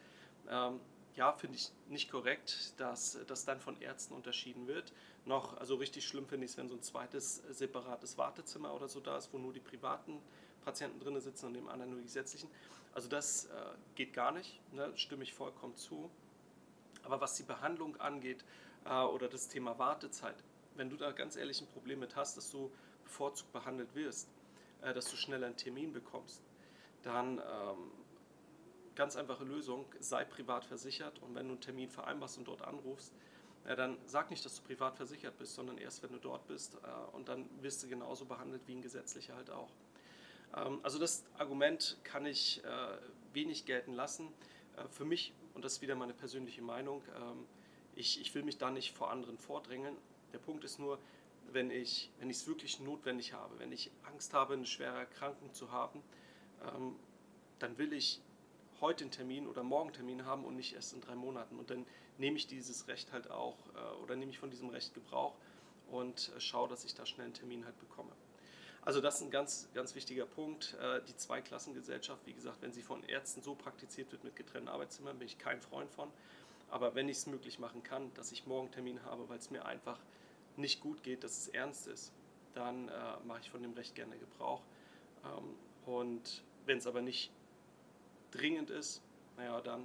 Ähm, 0.47 0.79
ja, 1.19 1.33
finde 1.33 1.57
ich 1.57 1.69
nicht 1.89 2.09
korrekt, 2.09 2.73
dass 2.77 3.19
das 3.27 3.43
dann 3.43 3.59
von 3.59 3.79
Ärzten 3.81 4.13
unterschieden 4.13 4.67
wird. 4.67 4.93
Noch, 5.25 5.57
also 5.57 5.75
richtig 5.75 6.07
schlimm 6.07 6.25
finde 6.25 6.45
ich 6.45 6.51
es, 6.51 6.57
wenn 6.57 6.69
so 6.69 6.75
ein 6.75 6.81
zweites 6.81 7.43
separates 7.49 8.17
Wartezimmer 8.17 8.73
oder 8.73 8.87
so 8.87 9.01
da 9.01 9.17
ist, 9.17 9.33
wo 9.33 9.37
nur 9.37 9.51
die 9.51 9.59
privaten 9.59 10.21
Patienten 10.63 10.97
drin 11.01 11.19
sitzen 11.19 11.47
und 11.47 11.55
dem 11.55 11.67
anderen 11.67 11.91
nur 11.91 11.99
die 11.99 12.05
gesetzlichen. 12.05 12.49
Also 12.93 13.09
das 13.09 13.47
äh, 13.47 13.49
geht 13.95 14.13
gar 14.13 14.31
nicht, 14.31 14.61
ne, 14.71 14.93
stimme 14.95 15.23
ich 15.23 15.33
vollkommen 15.33 15.75
zu. 15.75 16.09
Aber 17.03 17.19
was 17.19 17.35
die 17.35 17.43
Behandlung 17.43 17.99
angeht 17.99 18.45
äh, 18.85 19.01
oder 19.03 19.27
das 19.27 19.49
Thema 19.49 19.77
Wartezeit, 19.77 20.41
wenn 20.75 20.89
du 20.89 20.95
da 20.95 21.11
ganz 21.11 21.35
ehrlich 21.35 21.59
ein 21.59 21.67
Problem 21.67 21.99
mit 21.99 22.15
hast, 22.15 22.37
dass 22.37 22.49
du 22.49 22.71
bevorzugt 23.03 23.51
behandelt 23.51 23.93
wirst, 23.93 24.29
äh, 24.83 24.93
dass 24.93 25.11
du 25.11 25.17
schneller 25.17 25.47
einen 25.47 25.57
Termin 25.57 25.91
bekommst, 25.91 26.41
dann 27.03 27.39
ähm, 27.39 27.91
ganz 28.99 29.15
einfache 29.15 29.45
Lösung, 29.45 29.85
sei 30.01 30.25
privat 30.25 30.65
versichert 30.65 31.19
und 31.19 31.33
wenn 31.33 31.45
du 31.47 31.53
einen 31.53 31.61
Termin 31.61 31.89
vereinbarst 31.89 32.37
und 32.37 32.49
dort 32.49 32.63
anrufst, 32.63 33.13
ja, 33.65 33.73
dann 33.77 33.97
sag 34.05 34.29
nicht, 34.29 34.43
dass 34.43 34.57
du 34.57 34.61
privat 34.61 34.97
versichert 34.97 35.37
bist, 35.37 35.55
sondern 35.55 35.77
erst, 35.77 36.03
wenn 36.03 36.11
du 36.11 36.17
dort 36.17 36.45
bist 36.47 36.75
äh, 36.75 37.15
und 37.15 37.29
dann 37.29 37.49
wirst 37.61 37.81
du 37.81 37.87
genauso 37.87 38.25
behandelt 38.25 38.61
wie 38.67 38.75
ein 38.75 38.81
gesetzlicher 38.81 39.37
halt 39.37 39.51
auch. 39.51 39.69
Ähm, 40.53 40.81
also 40.83 40.99
das 40.99 41.23
Argument 41.37 41.97
kann 42.03 42.25
ich 42.25 42.61
äh, 42.65 42.97
wenig 43.31 43.65
gelten 43.65 43.93
lassen. 43.93 44.27
Äh, 44.75 44.89
für 44.89 45.05
mich, 45.05 45.31
und 45.53 45.63
das 45.63 45.75
ist 45.75 45.81
wieder 45.81 45.95
meine 45.95 46.13
persönliche 46.13 46.61
Meinung, 46.61 47.01
ähm, 47.15 47.45
ich, 47.95 48.19
ich 48.19 48.35
will 48.35 48.43
mich 48.43 48.57
da 48.57 48.69
nicht 48.69 48.93
vor 48.93 49.11
anderen 49.11 49.37
vordrängeln. 49.37 49.95
Der 50.33 50.39
Punkt 50.39 50.65
ist 50.65 50.77
nur, 50.77 50.99
wenn 51.53 51.71
ich 51.71 52.11
es 52.19 52.47
wirklich 52.47 52.81
notwendig 52.81 53.31
habe, 53.31 53.59
wenn 53.59 53.71
ich 53.71 53.91
Angst 54.03 54.33
habe, 54.33 54.55
eine 54.55 54.65
schwere 54.65 54.97
Erkrankung 54.97 55.53
zu 55.53 55.71
haben, 55.71 56.03
ähm, 56.75 56.97
dann 57.59 57.77
will 57.77 57.93
ich 57.93 58.21
heute 58.81 59.03
einen 59.03 59.11
Termin 59.11 59.47
oder 59.47 59.63
morgen 59.63 59.89
einen 59.89 59.95
Termin 59.95 60.25
haben 60.25 60.45
und 60.45 60.55
nicht 60.55 60.73
erst 60.73 60.93
in 60.93 61.01
drei 61.01 61.15
Monaten. 61.15 61.57
Und 61.57 61.69
dann 61.69 61.85
nehme 62.17 62.37
ich 62.37 62.47
dieses 62.47 62.87
Recht 62.87 63.11
halt 63.11 63.29
auch 63.31 63.57
äh, 63.75 64.03
oder 64.03 64.15
nehme 64.15 64.31
ich 64.31 64.39
von 64.39 64.49
diesem 64.49 64.69
Recht 64.69 64.93
Gebrauch 64.93 65.35
und 65.91 66.31
äh, 66.35 66.39
schaue, 66.39 66.69
dass 66.69 66.85
ich 66.85 66.93
da 66.93 67.05
schnell 67.05 67.25
einen 67.25 67.33
Termin 67.33 67.65
halt 67.65 67.79
bekomme. 67.79 68.11
Also 68.81 69.01
das 69.01 69.15
ist 69.15 69.21
ein 69.21 69.31
ganz, 69.31 69.67
ganz 69.73 69.95
wichtiger 69.95 70.25
Punkt. 70.25 70.75
Äh, 70.81 71.01
die 71.07 71.15
Zweiklassengesellschaft, 71.15 72.25
wie 72.25 72.33
gesagt, 72.33 72.61
wenn 72.61 72.71
sie 72.71 72.81
von 72.81 73.03
Ärzten 73.03 73.41
so 73.41 73.55
praktiziert 73.55 74.11
wird 74.11 74.23
mit 74.23 74.35
getrennten 74.35 74.69
Arbeitszimmern, 74.69 75.17
bin 75.17 75.27
ich 75.27 75.37
kein 75.37 75.61
Freund 75.61 75.91
von. 75.91 76.09
Aber 76.69 76.95
wenn 76.95 77.09
ich 77.09 77.17
es 77.17 77.27
möglich 77.27 77.59
machen 77.59 77.83
kann, 77.83 78.13
dass 78.13 78.31
ich 78.31 78.45
morgen 78.45 78.67
einen 78.67 78.73
Termin 78.73 79.03
habe, 79.03 79.27
weil 79.27 79.39
es 79.39 79.49
mir 79.49 79.65
einfach 79.65 79.99
nicht 80.55 80.81
gut 80.81 81.03
geht, 81.03 81.23
dass 81.23 81.37
es 81.37 81.47
ernst 81.47 81.87
ist, 81.87 82.11
dann 82.53 82.89
äh, 82.89 82.91
mache 83.25 83.41
ich 83.41 83.49
von 83.49 83.61
dem 83.61 83.73
Recht 83.73 83.95
gerne 83.95 84.17
Gebrauch. 84.17 84.61
Ähm, 85.25 85.55
und 85.85 86.43
wenn 86.65 86.77
es 86.77 86.87
aber 86.87 87.01
nicht 87.01 87.31
dringend 88.31 88.69
ist, 88.69 89.01
naja, 89.37 89.61
dann 89.61 89.81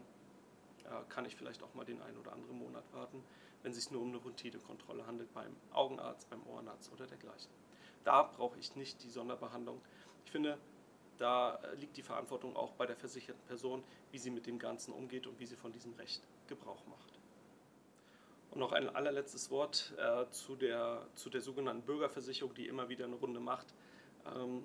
äh, 0.85 1.09
kann 1.09 1.25
ich 1.25 1.37
vielleicht 1.37 1.63
auch 1.63 1.75
mal 1.75 1.85
den 1.85 2.01
einen 2.03 2.19
oder 2.19 2.33
anderen 2.33 2.59
Monat 2.59 2.85
warten, 2.93 3.23
wenn 3.63 3.73
es 3.73 3.79
sich 3.79 3.91
nur 3.91 4.03
um 4.03 4.09
eine 4.09 4.19
Routinekontrolle 4.19 5.07
handelt 5.07 5.33
beim 5.33 5.57
Augenarzt, 5.73 6.29
beim 6.31 6.47
Ohrenarzt 6.47 6.93
oder 6.93 7.07
dergleichen. 7.07 7.51
Da 8.05 8.23
brauche 8.23 8.59
ich 8.59 8.77
nicht 8.77 9.03
die 9.03 9.09
Sonderbehandlung. 9.09 9.81
Ich 10.25 10.31
finde, 10.31 10.59
da 11.19 11.57
äh, 11.57 11.75
liegt 11.77 11.97
die 11.97 12.03
Verantwortung 12.03 12.57
auch 12.57 12.73
bei 12.73 12.87
der 12.87 12.97
versicherten 12.97 13.43
Person, 13.47 13.83
wie 14.11 14.19
sie 14.19 14.31
mit 14.31 14.47
dem 14.47 14.59
Ganzen 14.59 14.93
umgeht 14.93 15.27
und 15.27 15.39
wie 15.39 15.47
sie 15.47 15.57
von 15.57 15.73
diesem 15.73 15.95
Recht 15.95 16.23
Gebrauch 16.49 16.85
macht. 16.87 17.19
Und 18.51 18.61
noch 18.61 18.73
ein 18.73 18.95
allerletztes 18.95 19.51
Wort 19.51 19.95
äh, 19.99 20.29
zu, 20.31 20.55
der, 20.57 21.07
zu 21.15 21.31
der 21.31 21.41
sogenannten 21.41 21.83
Bürgerversicherung, 21.83 22.55
die 22.55 22.69
immer 22.69 22.89
wieder 22.89 23.05
eine 23.05 23.17
Runde 23.17 23.41
macht. 23.41 23.75
Ähm, 24.27 24.65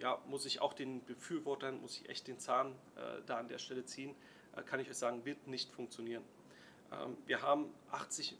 ja, 0.00 0.18
muss 0.26 0.46
ich 0.46 0.60
auch 0.60 0.72
den 0.72 1.04
Befürwortern, 1.04 1.80
muss 1.80 2.00
ich 2.00 2.08
echt 2.08 2.26
den 2.26 2.38
Zahn 2.38 2.72
äh, 2.96 3.22
da 3.26 3.36
an 3.38 3.48
der 3.48 3.58
Stelle 3.58 3.84
ziehen, 3.84 4.14
äh, 4.56 4.62
kann 4.62 4.80
ich 4.80 4.88
euch 4.88 4.96
sagen, 4.96 5.24
wird 5.24 5.46
nicht 5.46 5.70
funktionieren. 5.72 6.24
Ähm, 6.92 7.16
wir 7.26 7.42
haben 7.42 7.66
80, 7.90 8.36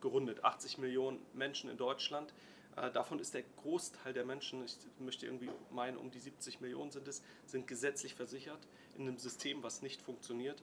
gerundet, 0.00 0.44
80 0.44 0.78
Millionen 0.78 1.18
Menschen 1.34 1.70
in 1.70 1.76
Deutschland. 1.76 2.32
Äh, 2.76 2.90
davon 2.90 3.20
ist 3.20 3.34
der 3.34 3.44
Großteil 3.62 4.12
der 4.12 4.24
Menschen, 4.24 4.64
ich 4.64 4.76
möchte 4.98 5.26
irgendwie 5.26 5.50
meinen, 5.70 5.96
um 5.96 6.10
die 6.10 6.18
70 6.18 6.60
Millionen 6.60 6.90
sind 6.90 7.06
es, 7.06 7.22
sind 7.46 7.66
gesetzlich 7.66 8.14
versichert 8.14 8.60
in 8.96 9.02
einem 9.02 9.18
System, 9.18 9.62
was 9.62 9.82
nicht 9.82 10.02
funktioniert. 10.02 10.62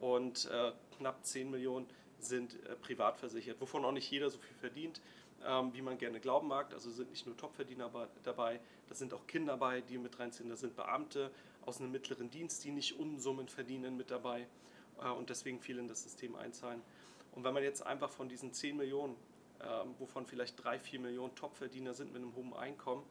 Und 0.00 0.46
äh, 0.46 0.72
knapp 0.96 1.24
10 1.24 1.50
Millionen 1.50 1.86
sind 2.18 2.54
äh, 2.64 2.74
privat 2.76 3.16
versichert, 3.18 3.60
wovon 3.60 3.84
auch 3.84 3.92
nicht 3.92 4.10
jeder 4.10 4.28
so 4.28 4.38
viel 4.38 4.56
verdient 4.56 5.00
ähm, 5.46 5.72
wie 5.72 5.82
man 5.82 5.98
gerne 5.98 6.20
glauben 6.20 6.48
mag. 6.48 6.72
Also 6.72 6.90
sind 6.90 7.10
nicht 7.10 7.26
nur 7.26 7.36
Topverdiener 7.36 7.90
dabei, 8.22 8.60
da 8.88 8.94
sind 8.94 9.14
auch 9.14 9.26
Kinder 9.26 9.52
dabei, 9.52 9.80
die 9.80 9.98
mit 9.98 10.18
reinziehen, 10.18 10.48
da 10.48 10.56
sind 10.56 10.76
Beamte 10.76 11.30
aus 11.64 11.80
einem 11.80 11.92
mittleren 11.92 12.30
Dienst, 12.30 12.64
die 12.64 12.70
nicht 12.70 12.98
Unsummen 12.98 13.48
verdienen, 13.48 13.96
mit 13.96 14.10
dabei 14.10 14.46
äh, 15.02 15.08
und 15.08 15.30
deswegen 15.30 15.60
viel 15.60 15.78
in 15.78 15.88
das 15.88 16.02
System 16.02 16.34
einzahlen. 16.36 16.82
Und 17.32 17.44
wenn 17.44 17.54
man 17.54 17.62
jetzt 17.62 17.84
einfach 17.84 18.10
von 18.10 18.28
diesen 18.28 18.52
10 18.52 18.76
Millionen, 18.76 19.14
äh, 19.60 19.64
wovon 19.98 20.26
vielleicht 20.26 20.62
3, 20.62 20.78
4 20.78 21.00
Millionen 21.00 21.34
Topverdiener 21.34 21.94
sind 21.94 22.12
mit 22.12 22.22
einem 22.22 22.34
hohen 22.34 22.54
Einkommen, 22.54 23.04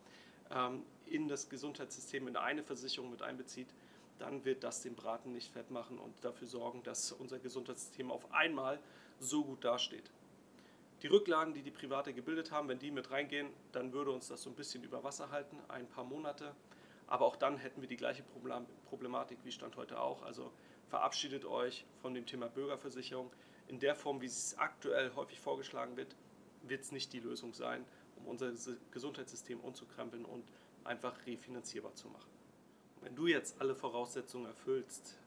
ähm, 0.51 0.83
in 1.05 1.27
das 1.27 1.49
Gesundheitssystem, 1.49 2.27
in 2.27 2.35
eine 2.35 2.63
Versicherung 2.63 3.11
mit 3.11 3.21
einbezieht, 3.21 3.67
dann 4.19 4.43
wird 4.45 4.63
das 4.63 4.81
den 4.81 4.95
Braten 4.95 5.31
nicht 5.31 5.51
fett 5.51 5.69
machen 5.69 5.99
und 5.99 6.13
dafür 6.23 6.47
sorgen, 6.47 6.83
dass 6.83 7.11
unser 7.11 7.39
Gesundheitssystem 7.39 8.11
auf 8.11 8.33
einmal 8.33 8.79
so 9.19 9.43
gut 9.43 9.63
dasteht. 9.63 10.09
Die 11.03 11.07
Rücklagen, 11.07 11.53
die 11.53 11.61
die 11.61 11.71
Private 11.71 12.11
gebildet 12.11 12.51
haben, 12.51 12.67
wenn 12.69 12.79
die 12.79 12.89
mit 12.89 13.11
reingehen, 13.11 13.49
dann 13.71 13.93
würde 13.93 14.11
uns 14.11 14.29
das 14.29 14.41
so 14.41 14.49
ein 14.49 14.55
bisschen 14.55 14.83
über 14.83 15.03
Wasser 15.03 15.29
halten, 15.29 15.59
ein 15.67 15.87
paar 15.87 16.03
Monate. 16.03 16.55
Aber 17.05 17.25
auch 17.25 17.35
dann 17.35 17.57
hätten 17.57 17.81
wir 17.81 17.87
die 17.87 17.97
gleiche 17.97 18.23
Problematik 18.23 19.37
wie 19.43 19.51
Stand 19.51 19.77
heute 19.77 20.01
auch. 20.01 20.23
Also 20.23 20.51
verabschiedet 20.89 21.45
euch 21.45 21.85
von 22.01 22.15
dem 22.15 22.25
Thema 22.25 22.47
Bürgerversicherung. 22.47 23.31
In 23.67 23.79
der 23.79 23.95
Form, 23.95 24.21
wie 24.21 24.25
es 24.25 24.57
aktuell 24.57 25.13
häufig 25.15 25.39
vorgeschlagen 25.39 25.95
wird, 25.97 26.15
wird 26.63 26.81
es 26.81 26.91
nicht 26.91 27.13
die 27.13 27.19
Lösung 27.19 27.53
sein, 27.53 27.85
um 28.15 28.27
unser 28.27 28.51
Gesundheitssystem 28.91 29.59
umzukrempeln 29.59 30.25
und 30.25 30.43
einfach 30.83 31.13
refinanzierbar 31.25 31.93
zu 31.95 32.07
machen. 32.09 32.31
wenn 33.01 33.15
du 33.15 33.27
jetzt 33.27 33.61
alle 33.61 33.75
Voraussetzungen 33.75 34.47
erfüllst, 34.47 35.19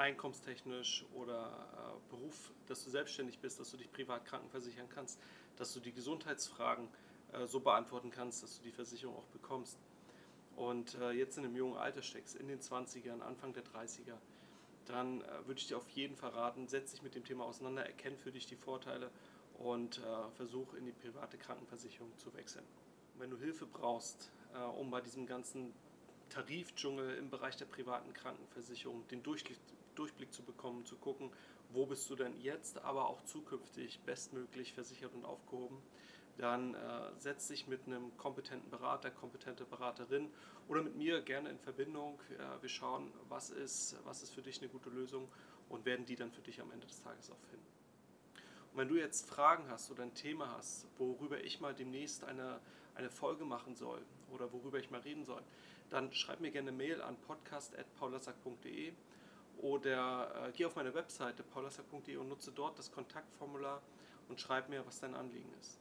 einkommenstechnisch 0.00 1.04
oder 1.14 1.68
äh, 1.74 2.10
Beruf, 2.10 2.52
dass 2.66 2.82
du 2.84 2.90
selbstständig 2.90 3.38
bist, 3.38 3.60
dass 3.60 3.70
du 3.70 3.76
dich 3.76 3.92
privat 3.92 4.24
krankenversichern 4.24 4.88
kannst, 4.88 5.20
dass 5.56 5.74
du 5.74 5.80
die 5.80 5.92
Gesundheitsfragen 5.92 6.88
äh, 7.32 7.46
so 7.46 7.60
beantworten 7.60 8.10
kannst, 8.10 8.42
dass 8.42 8.56
du 8.56 8.64
die 8.64 8.72
Versicherung 8.72 9.16
auch 9.16 9.26
bekommst. 9.26 9.78
Und 10.56 10.94
äh, 10.96 11.10
jetzt 11.12 11.36
in 11.36 11.44
einem 11.44 11.54
jungen 11.54 11.76
Alter 11.76 12.02
steckst, 12.02 12.34
in 12.34 12.48
den 12.48 12.60
20ern, 12.60 13.20
Anfang 13.20 13.52
der 13.52 13.62
30er, 13.64 14.16
dann 14.86 15.20
äh, 15.20 15.46
würde 15.46 15.60
ich 15.60 15.68
dir 15.68 15.76
auf 15.76 15.88
jeden 15.90 16.16
Fall 16.16 16.30
raten, 16.30 16.66
setz 16.66 16.92
dich 16.92 17.02
mit 17.02 17.14
dem 17.14 17.24
Thema 17.24 17.44
auseinander, 17.44 17.84
erkenn 17.84 18.16
für 18.16 18.32
dich 18.32 18.46
die 18.46 18.56
Vorteile 18.56 19.10
und 19.58 19.98
äh, 19.98 20.30
versuch 20.36 20.72
in 20.74 20.86
die 20.86 20.92
private 20.92 21.36
Krankenversicherung 21.36 22.16
zu 22.16 22.32
wechseln. 22.34 22.64
Wenn 23.18 23.30
du 23.30 23.36
Hilfe 23.36 23.66
brauchst, 23.66 24.30
äh, 24.54 24.58
um 24.58 24.90
bei 24.90 25.02
diesem 25.02 25.26
ganzen 25.26 25.74
Tarifdschungel 26.30 27.16
im 27.16 27.28
Bereich 27.28 27.56
der 27.56 27.66
privaten 27.66 28.14
Krankenversicherung 28.14 29.06
den 29.08 29.22
Durchblick 29.22 29.58
Durchblick 29.94 30.32
zu 30.32 30.42
bekommen, 30.42 30.84
zu 30.84 30.96
gucken, 30.96 31.30
wo 31.72 31.86
bist 31.86 32.08
du 32.10 32.16
denn 32.16 32.40
jetzt, 32.40 32.78
aber 32.82 33.08
auch 33.08 33.22
zukünftig 33.24 34.00
bestmöglich 34.00 34.72
versichert 34.72 35.14
und 35.14 35.24
aufgehoben, 35.24 35.78
dann 36.36 36.74
äh, 36.74 36.78
setz 37.18 37.48
dich 37.48 37.66
mit 37.66 37.86
einem 37.86 38.16
kompetenten 38.16 38.70
Berater, 38.70 39.10
kompetente 39.10 39.64
Beraterin 39.64 40.30
oder 40.68 40.82
mit 40.82 40.96
mir 40.96 41.20
gerne 41.20 41.50
in 41.50 41.58
Verbindung. 41.58 42.18
Äh, 42.38 42.62
wir 42.62 42.68
schauen, 42.68 43.12
was 43.28 43.50
ist, 43.50 43.96
was 44.04 44.22
ist 44.22 44.30
für 44.32 44.42
dich 44.42 44.60
eine 44.60 44.70
gute 44.70 44.90
Lösung 44.90 45.28
und 45.68 45.84
werden 45.84 46.06
die 46.06 46.16
dann 46.16 46.32
für 46.32 46.40
dich 46.40 46.60
am 46.60 46.70
Ende 46.72 46.86
des 46.86 47.02
Tages 47.02 47.30
auch 47.30 47.42
finden. 47.50 47.66
Und 48.72 48.78
wenn 48.78 48.88
du 48.88 48.96
jetzt 48.96 49.28
Fragen 49.28 49.68
hast 49.68 49.90
oder 49.90 50.02
ein 50.02 50.14
Thema 50.14 50.56
hast, 50.56 50.86
worüber 50.98 51.42
ich 51.42 51.60
mal 51.60 51.74
demnächst 51.74 52.24
eine, 52.24 52.60
eine 52.94 53.10
Folge 53.10 53.44
machen 53.44 53.74
soll 53.76 54.00
oder 54.30 54.52
worüber 54.52 54.78
ich 54.78 54.90
mal 54.90 55.00
reden 55.00 55.24
soll, 55.24 55.42
dann 55.90 56.12
schreib 56.12 56.40
mir 56.40 56.52
gerne 56.52 56.68
eine 56.68 56.76
Mail 56.76 57.02
an 57.02 57.16
podcast.paulasack.de 57.16 58.92
oder 59.62 60.48
äh, 60.48 60.52
geh 60.52 60.64
auf 60.64 60.76
meine 60.76 60.94
Webseite 60.94 61.42
paulasack.de 61.42 62.16
und 62.16 62.28
nutze 62.28 62.52
dort 62.52 62.78
das 62.78 62.90
Kontaktformular 62.90 63.82
und 64.28 64.40
schreib 64.40 64.68
mir, 64.68 64.86
was 64.86 65.00
dein 65.00 65.14
Anliegen 65.14 65.52
ist. 65.60 65.78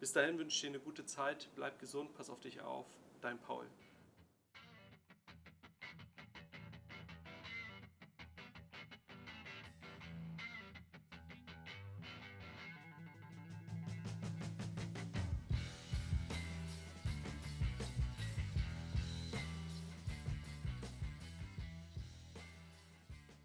Bis 0.00 0.12
dahin 0.12 0.38
wünsche 0.38 0.54
ich 0.54 0.60
dir 0.60 0.68
eine 0.68 0.80
gute 0.80 1.06
Zeit, 1.06 1.48
bleib 1.54 1.78
gesund, 1.78 2.14
pass 2.14 2.28
auf 2.28 2.40
dich 2.40 2.60
auf, 2.60 2.86
dein 3.22 3.38
Paul. 3.38 3.66